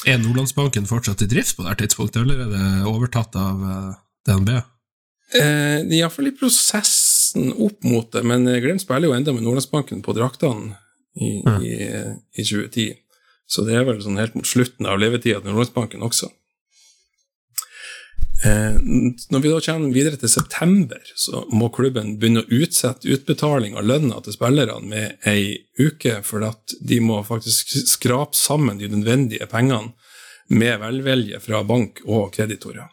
[0.09, 3.89] Er Nordlandsbanken fortsatt i drift på det her tidspunktet, eller er det overtatt av eh,
[4.28, 4.51] DNB?
[4.53, 9.45] Eh, de er iallfall i prosessen opp mot det, men Glimt spiller jo enda med
[9.45, 10.76] Nordlandsbanken på draktene
[11.16, 11.74] i, i,
[12.36, 12.91] i 2010.
[13.49, 16.32] Så det er vel sånn helt mot slutten av levetida til Nordlandsbanken også.
[18.46, 18.76] Eh,
[19.30, 23.88] når vi da kommer videre til september, så må klubben begynne å utsette utbetaling av
[23.88, 29.48] lønna til spillerne med ei uke, for at de må faktisk skrape sammen de nødvendige
[29.52, 29.94] pengene
[30.52, 32.91] med velvilje fra bank og kreditorer.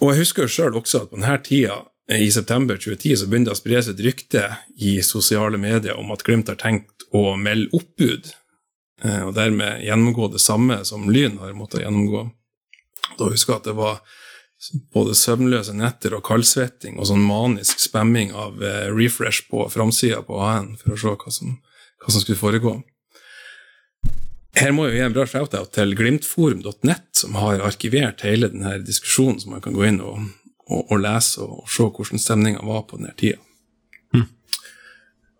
[0.00, 3.54] Og jeg husker sjøl også at på denne tida, i september 2010, så begynte det
[3.54, 4.46] å spre seg et rykte
[4.82, 8.32] i sosiale medier om at Glimt har tenkt å melde oppbud,
[9.04, 12.24] eh, og dermed gjennomgå det samme som Lyn har måttet gjennomgå.
[13.18, 14.00] Da husker jeg at det var
[14.92, 20.40] både søvnløse netter og kaldsvetting og sånn manisk spamming av eh, refresh på framsida på
[20.44, 21.54] AN for å se hva som,
[22.02, 22.74] hva som skulle foregå.
[24.60, 29.38] Her må jeg gi en bra shout-out til glimtforum.net, som har arkivert hele denne diskusjonen,
[29.40, 30.26] så man kan gå inn og,
[30.66, 33.40] og, og lese og, og se hvordan stemninga var på denne tida.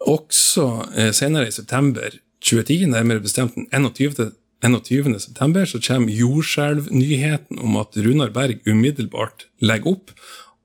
[0.08, 0.66] Også
[0.96, 4.30] eh, senere i september 2010, nærmere bestemt den 21.
[4.62, 5.16] 21.
[5.20, 10.12] september, så kommer jordskjelvnyheten om at Runar Berg umiddelbart legger opp,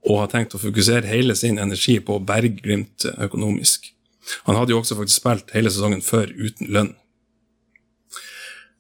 [0.05, 3.91] og har tenkt å fokusere hele sin energi på å berge Glimt økonomisk.
[4.45, 6.93] Han hadde jo også faktisk spilt hele sesongen før uten lønn.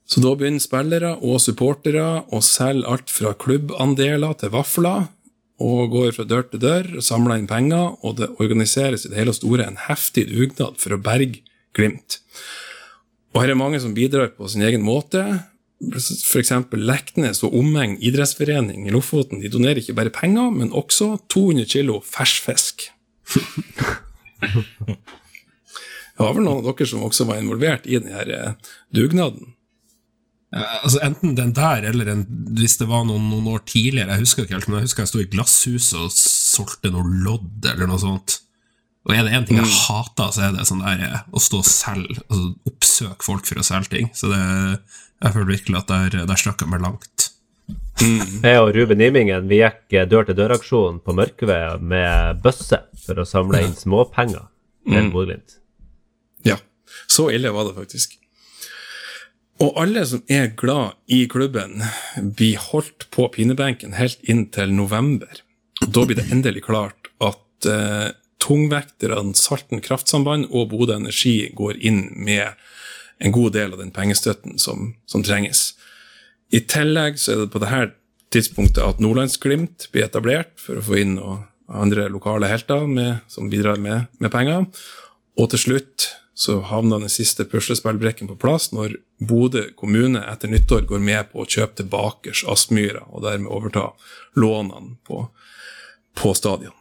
[0.05, 5.07] Så da begynner spillere og supportere å selge alt fra klubbandeler til vafler,
[5.55, 9.21] og går fra dør til dør og samler inn penger, og det organiseres i det
[9.21, 11.41] hele store en heftig dugnad for å berge
[11.75, 12.21] Glimt.
[13.35, 15.21] Og her er mange som bidrar på sin egen måte.
[15.83, 16.53] F.eks.
[16.71, 21.99] Leknes og Omegn idrettsforening i Lofoten de donerer ikke bare penger, men også 200 kilo
[21.99, 22.87] ferskfisk.
[26.15, 29.51] Det var vel noen av dere som også var involvert i denne eh, dugnaden?
[30.55, 32.23] Altså Enten den der, eller en,
[32.55, 34.13] hvis det var noen, noen år tidligere.
[34.13, 37.67] Jeg husker ikke helt, men jeg husker jeg sto i Glasshuset og solgte noe lodd,
[37.67, 38.37] eller noe sånt.
[39.05, 41.61] Og er det én ting jeg hater, så er det sånn der eh, å stå
[41.61, 44.09] og selge, altså oppsøke folk for å selge ting.
[44.17, 44.41] Så det,
[45.21, 47.29] jeg føler virkelig at der, der strakk jeg meg langt.
[48.01, 53.77] Jeg og Ruben Imingen vi gikk dør-til-dør-aksjon på Mørkved med bøsse for å samle inn
[53.77, 54.49] småpenger
[54.89, 55.59] til Bodø-Glimt.
[56.45, 56.57] Ja,
[57.07, 58.17] så ille var det faktisk.
[59.63, 61.79] Og alle som er glad i klubben,
[62.19, 65.39] blir holdt på pinebenken helt inn til november.
[65.85, 68.11] Da blir det endelig klart at eh,
[68.45, 72.53] tungvekterne Salten kraftsamband og Bodø Energi går inn med
[73.19, 75.73] en god del av den pengestøtten som, som trenges.
[76.53, 77.95] I tillegg så er det på dette
[78.35, 83.49] tidspunktet at Nordlandsglimt blir etablert for å få inn noen andre lokale helter med, som
[83.49, 84.67] bidrar med, med penger.
[85.39, 90.83] Og til slutt så havna den siste puslespillbrikken på plass når Bodø kommune etter nyttår
[90.89, 93.87] går med på å kjøpe tilbake Aspmyra, og dermed overta
[94.35, 95.23] lånene på,
[96.19, 96.75] på stadion.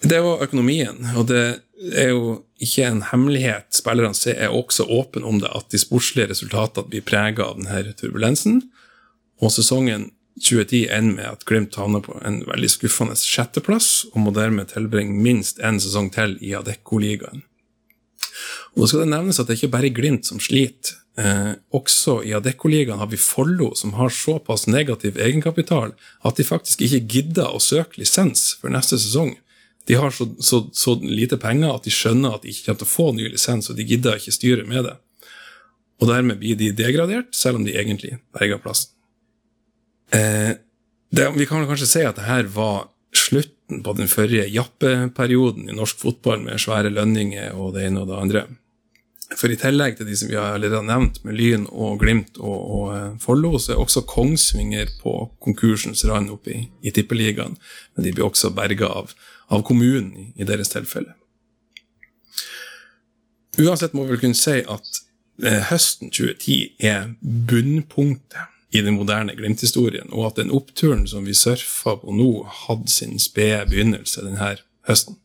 [0.00, 1.60] Det var økonomien, og det
[1.94, 3.72] er jo ikke en hemmelighet.
[3.74, 8.62] Spillerne er også åpne om det, at de sportslige resultatene blir prega av denne turbulensen.
[9.42, 14.34] Og sesongen 2010 ender med at Glimt havner på en veldig skuffende sjetteplass, og må
[14.34, 17.42] dermed tilbringe minst én sesong til i Adecco-ligaen.
[18.74, 20.94] Og da skal det nevnes at det ikke bare er Glimt som sliter.
[21.18, 26.84] Eh, også i Adecco-ligaen har vi Follo, som har såpass negativ egenkapital at de faktisk
[26.86, 29.34] ikke gidder å søke lisens for neste sesong.
[29.88, 32.88] De har så, så, så lite penger at de skjønner at de ikke kommer til
[32.88, 34.96] å få ny lisens, og de gidder ikke styre med det.
[35.98, 38.92] Og dermed blir de degradert, selv om de egentlig berger plassen.
[40.14, 40.52] Eh,
[41.10, 45.76] det, vi kan kanskje si at det her var slutten på den forrige jappeperioden i
[45.76, 48.44] norsk fotball med svære lønninger og det ene og det andre.
[49.36, 52.60] For i tillegg til de som vi har allerede nevnt, med Lyn og Glimt og,
[52.76, 57.58] og eh, Follo, så er også Kongsvinger på konkursens rand oppe i, i Tippeligaen.
[57.96, 59.12] Men de blir også berga av,
[59.48, 61.14] av kommunen i, deres tilfelle.
[63.58, 65.00] Uansett må vi vel kunne si at
[65.42, 71.34] eh, høsten 2010 er bunnpunktet i den moderne Glimt-historien, og at den oppturen som vi
[71.34, 72.32] surfa på nå,
[72.66, 74.52] hadde sin spede begynnelse denne
[74.88, 75.16] høsten.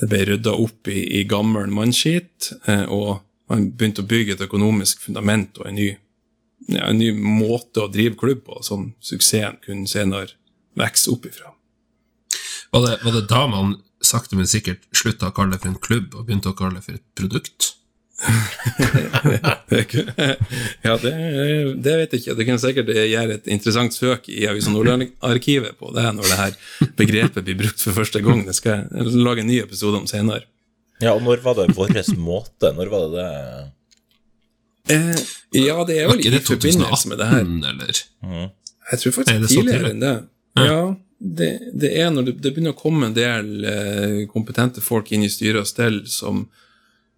[0.00, 3.20] Det ble rydda opp i, i gammel mannskit, eh, og
[3.50, 5.88] man begynte å bygge et økonomisk fundament og en ny,
[6.70, 10.36] ja, en ny måte å drive klubb på, som suksessen kunne senere
[10.78, 11.49] vokse opp ifra.
[12.70, 15.82] Var det, var det da man sakte, men sikkert slutta å kalle det for en
[15.82, 17.74] klubb, og begynte å kalle det for et produkt?
[20.84, 21.12] ja, det,
[21.80, 22.34] det, vet jeg ikke.
[22.36, 26.52] Det kan sikkert gjøre et interessant søk i Avisa Nordland-arkivet på det når det her
[27.00, 28.44] begrepet blir brukt for første gang.
[28.48, 30.44] Det skal jeg lage en ny episode om senere.
[31.00, 31.88] Ja, og når var det vår
[32.20, 32.74] måte?
[32.76, 33.28] Når var det det
[34.96, 35.20] eh,
[35.64, 37.44] Ja, det er jo litt i forbindelse med det her.
[37.72, 38.02] Eller?
[38.20, 38.48] Mm.
[38.90, 40.16] Jeg tror faktisk tidligere enn det.
[40.60, 40.82] Ja,
[41.20, 45.26] det, det, er når det, det, begynner å komme en del eh, kompetente folk inn
[45.26, 46.46] i styre og stell som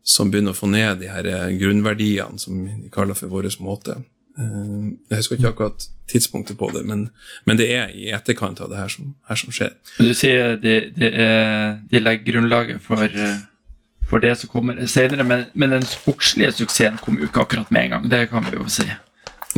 [0.02, 4.00] som begynner å få ned de her eh, grunnverdiene som de kaller for vår måte.
[4.34, 7.04] Eh, jeg husker ikke akkurat tidspunktet på det, men,
[7.46, 9.76] men det er i etterkant av det her som, her som skjer.
[10.02, 11.12] Du sier de, de,
[11.86, 13.06] de legger grunnlaget for,
[14.10, 17.86] for, det som kommer senere, men, men den sportslige suksessen kom jo ikke akkurat med
[17.86, 18.10] en gang.
[18.10, 18.90] Det kan vi jo si.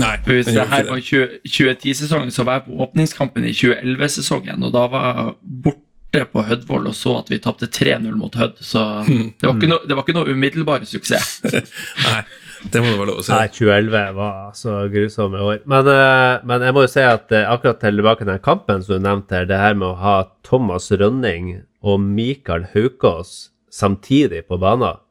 [0.00, 4.86] Nei, Hvis det her var 2010-sesongen, så var jeg på åpningskampen i 2011-sesongen, og da
[4.90, 5.34] var jeg
[5.66, 8.58] borte på Hødvoll og så at vi tapte 3-0 mot Hødd.
[8.62, 11.36] Så det var ikke noe, det var ikke noe umiddelbar suksess.
[12.06, 12.20] Nei,
[12.70, 13.34] det må det være lov å si.
[13.34, 15.62] Nei, 2011 var så grusomme år.
[15.70, 18.98] Men, uh, men jeg må jo si at uh, akkurat tilbake til den kampen som
[18.98, 24.58] du nevnte her, det her med å ha Thomas Rønning og Mikael Haukås samtidig på
[24.62, 25.02] banen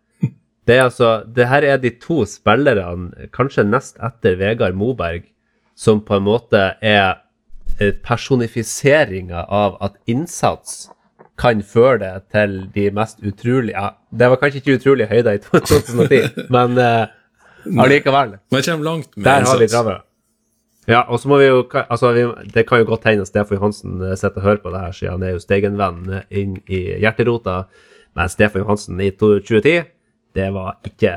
[0.68, 5.28] det, er altså, det her er de to spillerne, kanskje nest etter Vegard Moberg,
[5.76, 7.24] som på en måte er
[7.80, 10.91] Eh, personifiseringa av at innsats
[11.41, 15.41] kan føre det til de mest utrolige ja, Det var kanskje ikke utrolige høyder i
[15.41, 16.20] 2010,
[16.53, 17.07] men uh,
[17.82, 18.36] allikevel.
[18.53, 19.51] Man kommer langt med Der innsats.
[19.51, 20.01] har vi travere.
[20.88, 24.01] Ja, og så må vi jo altså, vi, Det kan jo godt hende Stefan Johansen
[24.01, 27.64] eh, sitter og hører på det her, siden han er jo Steigen-venn inn i hjerterota.
[28.14, 29.89] Men Stefan Johansen i 2010,
[30.38, 31.14] det var ikke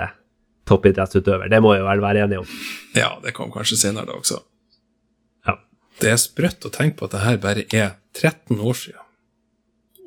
[0.67, 1.49] toppidrettsutøver.
[1.51, 2.53] Det må vi vel være enige om.
[2.97, 4.41] Ja, det kom kanskje senere da også.
[5.47, 5.57] Ja.
[6.03, 9.03] Det er sprøtt å tenke på at det her bare er 13 år siden.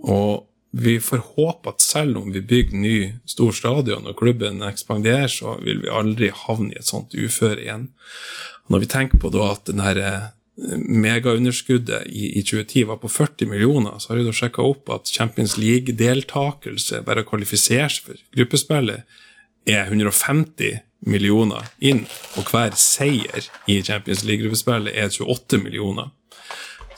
[0.03, 5.32] Og vi får håpe at selv om vi bygger ny, stor stadion og klubben ekspanderer,
[5.32, 7.88] så vil vi aldri havne i et sånt uføre igjen.
[8.70, 10.28] Når vi tenker på da at den her eh,
[10.80, 15.55] megaunderskuddet i, i 2010 var på 40 millioner, så har da sjekka opp at Champions
[15.60, 19.18] League-deltakelse, bare å kvalifisere seg for gruppespillet,
[19.70, 22.03] er 150 millioner inn,
[22.39, 26.12] og hver seier i Champions League-gruppespillet er 28 millioner.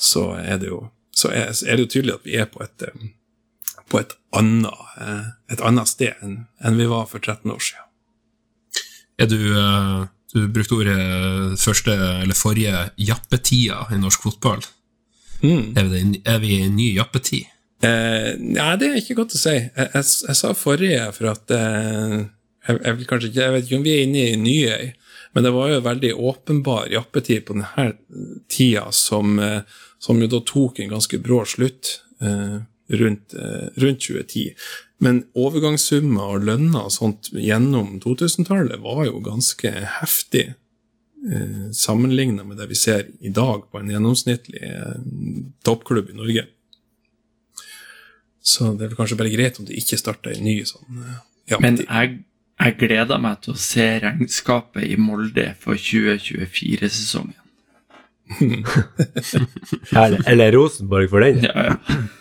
[0.02, 0.86] Så er det jo,
[1.30, 3.10] er, er det jo tydelig at vi er på et eh,
[3.92, 7.88] på et annet, eh, et annet sted enn vi var for 13 år siden.
[9.20, 14.62] Er du, eh, du brukte ordet første eller forrige jappetida i norsk fotball.
[15.42, 15.74] Mm.
[15.76, 17.50] Er, vi, er vi i en ny jappetid?
[17.82, 19.56] Eh, nei, det er ikke godt å si.
[19.58, 22.18] Jeg, jeg, jeg sa forrige for at eh,
[22.68, 24.58] jeg, jeg, vil kanskje ikke, jeg vet ikke om vi er inne i en ny
[24.70, 24.92] ei,
[25.34, 27.94] men det var jo veldig åpenbar jappetid på denne
[28.52, 29.64] tida som, eh,
[30.02, 31.96] som jo da tok en ganske brå slutt.
[32.22, 32.60] Eh,
[32.92, 34.56] rundt, eh, rundt 2010.
[35.02, 42.62] Men overgangssummer og lønner og sånt gjennom 2000-tallet var jo ganske heftig eh, sammenligna med
[42.62, 44.98] det vi ser i dag på en gjennomsnittlig eh,
[45.66, 46.46] toppklubb i Norge.
[48.42, 51.04] Så det er kanskje bare greit om det ikke starter en ny sånn
[51.50, 52.16] ja, Men jeg,
[52.58, 57.41] jeg gleder meg til å se regnskapet i Molde for 2024-sesongen.
[59.96, 61.44] Eller, eller Rosenborg, for den.
[61.44, 61.76] Ja, ja.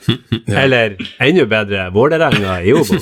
[0.62, 2.90] Eller enda bedre, Vålerenga i Obos.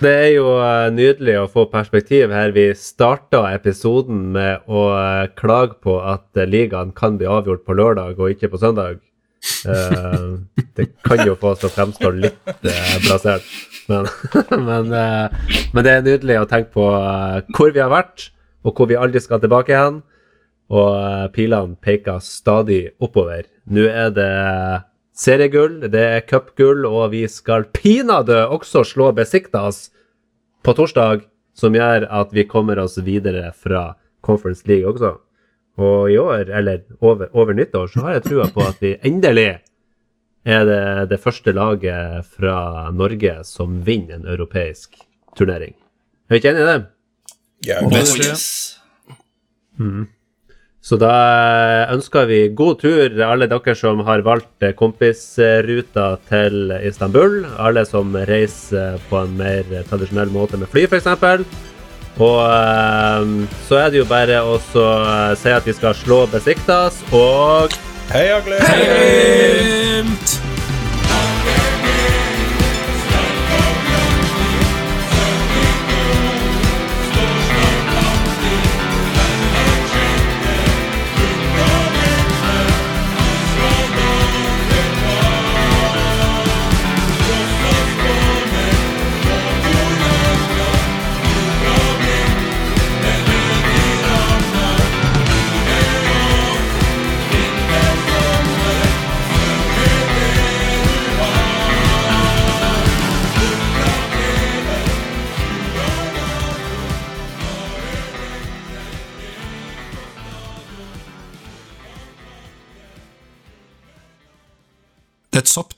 [0.00, 2.54] Det er jo eh, nydelig å få perspektiv her.
[2.56, 7.76] Vi starta episoden med å eh, klage på at eh, ligaen kan bli avgjort på
[7.76, 9.02] lørdag og ikke på søndag.
[10.76, 12.50] Det kan jo få oss til å fremstå litt
[13.06, 13.44] blasert,
[13.88, 14.04] men,
[14.68, 14.90] men,
[15.72, 16.84] men det er nydelig å tenke på
[17.56, 18.28] hvor vi har vært,
[18.64, 20.02] og hvor vi aldri skal tilbake igjen.
[20.70, 23.48] Og eh, pilene peker stadig oppover.
[23.70, 24.30] Nå er det
[25.20, 29.88] seriegull, det er cupgull, og vi skal pinadø også slå Besiktas
[30.64, 33.90] på torsdag, som gjør at vi kommer oss videre fra
[34.24, 35.16] Conference League også.
[35.80, 39.60] Og i år, eller over, over nyttår, så har jeg trua på at vi endelig
[40.44, 44.96] er det det første laget fra Norge som vinner en europeisk
[45.36, 45.74] turnering.
[46.28, 46.80] Er vi ikke enig i det?
[47.68, 48.80] Ja, Oh, yes.
[50.80, 51.12] Så da
[51.92, 57.44] ønsker vi god tur, alle dere som har valgt kompisruta til Istanbul.
[57.60, 61.06] Alle som reiser på en mer tradisjonell måte med fly, f.eks.
[62.20, 63.24] Og eh,
[63.68, 67.76] så er det jo bare å eh, si at vi skal slå Besiktas, og
[68.10, 70.39] Heia Glimt!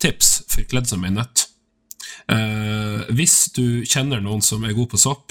[0.02, 1.44] Sopptips for kledd som ei nøtt.
[2.26, 5.30] Eh, hvis du kjenner noen som er god på sopp,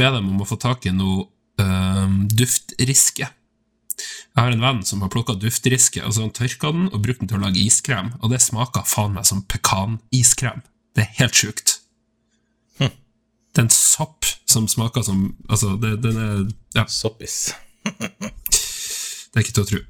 [0.00, 1.26] be dem om å få tak i noe
[1.60, 3.28] eh, duftriske.
[3.28, 7.20] Jeg har en venn som har plukka duftriske, og så han tørka den og brukt
[7.20, 10.64] den til å lage iskrem, og det smaker faen meg som pekaniskrem.
[10.96, 11.76] Det er helt sjukt.
[12.80, 16.44] Det er en sopp som smaker som Altså, det, den er
[16.78, 17.50] Ja, Soppis.
[17.84, 19.80] det er ikke til å tro.